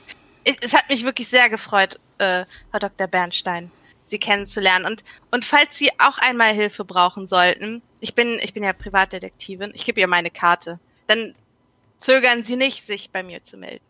Es 0.61 0.75
hat 0.75 0.89
mich 0.89 1.05
wirklich 1.05 1.29
sehr 1.29 1.49
gefreut, 1.51 1.99
äh, 2.19 2.45
Frau 2.71 2.79
Dr. 2.79 3.07
Bernstein, 3.07 3.71
Sie 4.07 4.19
kennenzulernen. 4.19 4.87
Und, 4.87 5.05
und 5.31 5.45
falls 5.45 5.77
Sie 5.77 5.91
auch 5.99 6.19
einmal 6.19 6.55
Hilfe 6.55 6.85
brauchen 6.85 7.27
sollten, 7.27 7.83
ich 8.01 8.15
bin, 8.15 8.39
ich 8.43 8.55
bin 8.55 8.65
ja 8.65 8.73
Privatdetektivin, 8.73 9.73
ich 9.75 9.85
gebe 9.85 10.01
ihr 10.01 10.07
meine 10.07 10.31
Karte, 10.31 10.79
dann 11.07 11.35
zögern 11.99 12.45
Sie 12.45 12.57
nicht, 12.57 12.87
sich 12.87 13.11
bei 13.11 13.23
mir 13.23 13.43
zu 13.43 13.57
melden. 13.57 13.85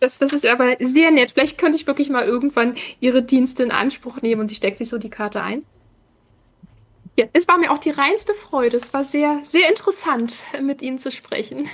Das, 0.00 0.18
das 0.18 0.32
ist 0.32 0.44
aber 0.44 0.76
sehr 0.80 1.10
nett. 1.12 1.32
Vielleicht 1.32 1.58
könnte 1.58 1.78
ich 1.78 1.86
wirklich 1.86 2.10
mal 2.10 2.24
irgendwann 2.24 2.76
Ihre 3.00 3.22
Dienste 3.22 3.62
in 3.62 3.70
Anspruch 3.70 4.20
nehmen 4.20 4.40
und 4.40 4.48
sie 4.48 4.56
steckt 4.56 4.78
sich 4.78 4.88
so 4.88 4.98
die 4.98 5.10
Karte 5.10 5.42
ein. 5.42 5.64
Ja, 7.16 7.26
es 7.32 7.46
war 7.46 7.58
mir 7.58 7.70
auch 7.70 7.78
die 7.78 7.90
reinste 7.90 8.34
Freude. 8.34 8.76
Es 8.78 8.92
war 8.92 9.04
sehr, 9.04 9.40
sehr 9.44 9.68
interessant, 9.68 10.42
mit 10.60 10.82
Ihnen 10.82 10.98
zu 10.98 11.10
sprechen. 11.10 11.68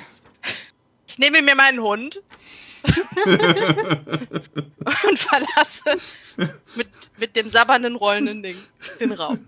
Ich 1.06 1.18
nehme 1.18 1.40
mir 1.42 1.54
meinen 1.54 1.80
Hund 1.80 2.20
und 5.08 5.18
verlasse 5.18 5.96
mit, 6.74 6.88
mit 7.18 7.36
dem 7.36 7.50
sabbernden, 7.50 7.96
rollenden 7.96 8.42
Ding 8.42 8.56
den 9.00 9.12
Raum. 9.12 9.44